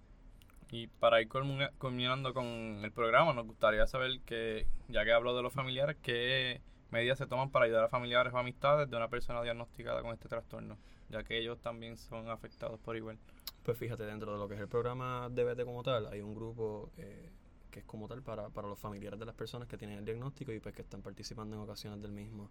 Y 0.73 0.87
para 0.87 1.21
ir 1.21 1.29
culminando 1.29 2.33
con 2.33 2.45
el 2.85 2.93
programa, 2.93 3.33
nos 3.33 3.47
gustaría 3.47 3.87
saber 3.89 4.21
que, 4.25 4.67
ya 4.89 5.05
que 5.05 5.13
hablo 5.13 5.37
de 5.37 5.43
los 5.43 5.53
familiares, 5.53 5.97
qué 6.01 6.61
medidas 6.91 7.19
se 7.19 7.27
toman 7.27 7.51
para 7.51 7.65
ayudar 7.65 7.85
a 7.85 7.89
familiares 7.89 8.33
o 8.33 8.39
amistades 8.39 8.89
de 8.89 8.97
una 8.97 9.09
persona 9.09 9.43
diagnosticada 9.43 10.03
con 10.03 10.13
este 10.13 10.29
trastorno, 10.29 10.79
ya 11.09 11.25
que 11.25 11.39
ellos 11.39 11.61
también 11.61 11.97
son 11.97 12.29
afectados 12.29 12.79
por 12.81 12.97
igual. 12.97 13.19
Pues 13.65 13.79
fíjate, 13.79 14.05
dentro 14.05 14.33
de 14.33 14.39
lo 14.39 14.49
que 14.49 14.55
es 14.55 14.61
el 14.61 14.69
programa 14.69 15.29
DBT 15.29 15.65
como 15.65 15.83
tal, 15.83 16.07
hay 16.07 16.21
un 16.21 16.35
grupo 16.35 16.91
eh, 16.97 17.31
que 17.71 17.81
es 17.81 17.85
como 17.85 18.07
tal 18.07 18.23
para, 18.23 18.49
para 18.51 18.69
los 18.69 18.79
familiares 18.79 19.19
de 19.19 19.27
las 19.27 19.35
personas 19.35 19.69
que 19.69 19.77
tienen 19.77 19.99
el 19.99 20.05
diagnóstico 20.05 20.53
y 20.53 20.61
pues 20.61 20.75
que 20.75 20.83
están 20.83 21.03
participando 21.03 21.57
en 21.57 21.63
ocasiones 21.63 22.01
del 22.01 22.13
mismo. 22.13 22.49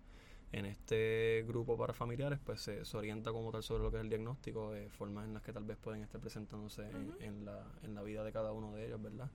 En 0.52 0.66
este 0.66 1.46
grupo 1.48 1.78
para 1.78 1.94
familiares, 1.94 2.40
pues 2.44 2.62
se, 2.62 2.98
orienta 2.98 3.32
como 3.32 3.52
tal 3.52 3.62
sobre 3.62 3.84
lo 3.84 3.92
que 3.92 3.98
es 3.98 4.04
el 4.04 4.10
diagnóstico, 4.10 4.72
de 4.72 4.90
formas 4.90 5.26
en 5.26 5.36
las 5.36 5.44
que 5.44 5.54
tal 5.54 5.64
vez 5.64 5.78
pueden 5.78 6.02
estar 6.02 6.20
presentándose 6.20 6.90
en, 7.20 7.46
la, 7.46 7.64
en 7.84 7.94
la 7.94 8.02
vida 8.02 8.24
de 8.24 8.32
cada 8.32 8.52
uno 8.52 8.74
de 8.74 8.88
ellos, 8.88 9.02
¿verdad? 9.02 9.30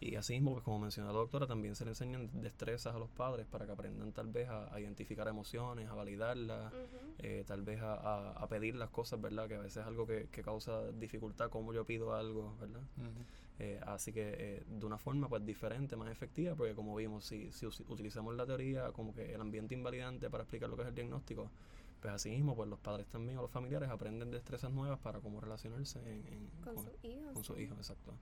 Y 0.00 0.14
así 0.14 0.34
mismo, 0.34 0.52
pues 0.52 0.62
como 0.62 0.78
mencionó 0.78 1.12
la 1.12 1.18
doctora, 1.18 1.46
también 1.46 1.74
se 1.74 1.84
le 1.84 1.90
enseñan 1.90 2.30
destrezas 2.40 2.94
a 2.94 2.98
los 2.98 3.10
padres 3.10 3.46
para 3.46 3.66
que 3.66 3.72
aprendan 3.72 4.12
tal 4.12 4.28
vez 4.28 4.48
a, 4.48 4.78
identificar 4.78 5.26
emociones, 5.26 5.88
a 5.88 5.94
validarlas, 5.94 6.72
eh, 7.18 7.42
tal 7.46 7.62
vez 7.62 7.80
a, 7.82 8.30
a, 8.30 8.48
pedir 8.48 8.76
las 8.76 8.90
cosas, 8.90 9.20
¿verdad? 9.20 9.48
Que 9.48 9.56
a 9.56 9.60
veces 9.60 9.78
es 9.78 9.86
algo 9.86 10.06
que, 10.06 10.28
que 10.30 10.42
causa 10.42 10.92
dificultad, 10.92 11.50
como 11.50 11.72
yo 11.72 11.84
pido 11.84 12.14
algo, 12.14 12.56
¿verdad? 12.60 12.82
Eh, 13.60 13.80
así 13.86 14.12
que 14.12 14.34
eh, 14.38 14.62
de 14.68 14.86
una 14.86 14.98
forma 14.98 15.28
pues 15.28 15.44
diferente, 15.44 15.96
más 15.96 16.10
efectiva, 16.10 16.54
porque 16.54 16.74
como 16.74 16.94
vimos, 16.94 17.24
si, 17.24 17.50
si 17.50 17.66
utilizamos 17.66 18.36
la 18.36 18.46
teoría 18.46 18.92
como 18.92 19.12
que 19.12 19.34
el 19.34 19.40
ambiente 19.40 19.74
invalidante 19.74 20.30
para 20.30 20.44
explicar 20.44 20.70
lo 20.70 20.76
que 20.76 20.82
es 20.82 20.88
el 20.88 20.94
diagnóstico, 20.94 21.50
pues 22.00 22.14
así 22.14 22.30
mismo 22.30 22.54
pues 22.54 22.68
los 22.68 22.78
padres 22.78 23.08
también 23.08 23.38
o 23.38 23.42
los 23.42 23.50
familiares 23.50 23.88
aprenden 23.88 24.30
destrezas 24.30 24.70
nuevas 24.70 25.00
para 25.00 25.18
cómo 25.18 25.40
relacionarse 25.40 26.00
con, 26.62 26.78
sus 26.78 27.04
hijos. 27.04 27.32
Con 27.34 27.42
sus 27.42 27.58
hijos, 27.58 27.78
exacto. 27.78 28.14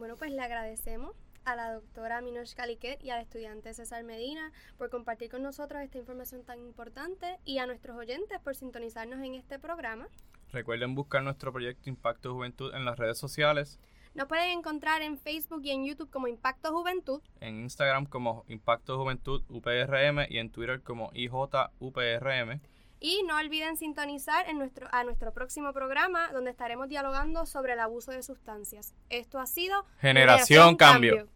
Bueno, 0.00 0.16
pues 0.16 0.32
le 0.32 0.40
agradecemos 0.40 1.14
a 1.44 1.54
la 1.54 1.74
doctora 1.74 2.22
Minosh 2.22 2.54
Caliquet 2.54 3.04
y 3.04 3.10
al 3.10 3.20
estudiante 3.20 3.74
César 3.74 4.02
Medina 4.02 4.50
por 4.78 4.88
compartir 4.88 5.30
con 5.30 5.42
nosotros 5.42 5.82
esta 5.82 5.98
información 5.98 6.42
tan 6.42 6.58
importante 6.58 7.38
y 7.44 7.58
a 7.58 7.66
nuestros 7.66 7.98
oyentes 7.98 8.40
por 8.40 8.54
sintonizarnos 8.54 9.22
en 9.22 9.34
este 9.34 9.58
programa. 9.58 10.08
Recuerden 10.52 10.94
buscar 10.94 11.22
nuestro 11.22 11.52
proyecto 11.52 11.90
Impacto 11.90 12.32
Juventud 12.32 12.74
en 12.74 12.86
las 12.86 12.98
redes 12.98 13.18
sociales 13.18 13.78
nos 14.12 14.26
pueden 14.26 14.58
encontrar 14.58 15.02
en 15.02 15.18
Facebook 15.18 15.60
y 15.62 15.70
en 15.70 15.84
YouTube 15.86 16.10
como 16.10 16.26
Impacto 16.26 16.72
Juventud. 16.72 17.22
En 17.40 17.60
Instagram 17.60 18.06
como 18.06 18.44
Impacto 18.48 18.98
Juventud 18.98 19.42
UPRM 19.48 20.26
y 20.28 20.38
en 20.38 20.50
Twitter 20.50 20.82
como 20.82 21.10
IJUPRM. 21.14 22.60
Y 23.00 23.22
no 23.26 23.36
olviden 23.38 23.78
sintonizar 23.78 24.46
en 24.48 24.58
nuestro, 24.58 24.86
a 24.92 25.04
nuestro 25.04 25.32
próximo 25.32 25.72
programa 25.72 26.30
donde 26.32 26.50
estaremos 26.50 26.88
dialogando 26.88 27.46
sobre 27.46 27.72
el 27.72 27.80
abuso 27.80 28.12
de 28.12 28.22
sustancias. 28.22 28.94
Esto 29.08 29.38
ha 29.38 29.46
sido 29.46 29.86
Generación, 30.00 30.76
Cambio. 30.76 31.26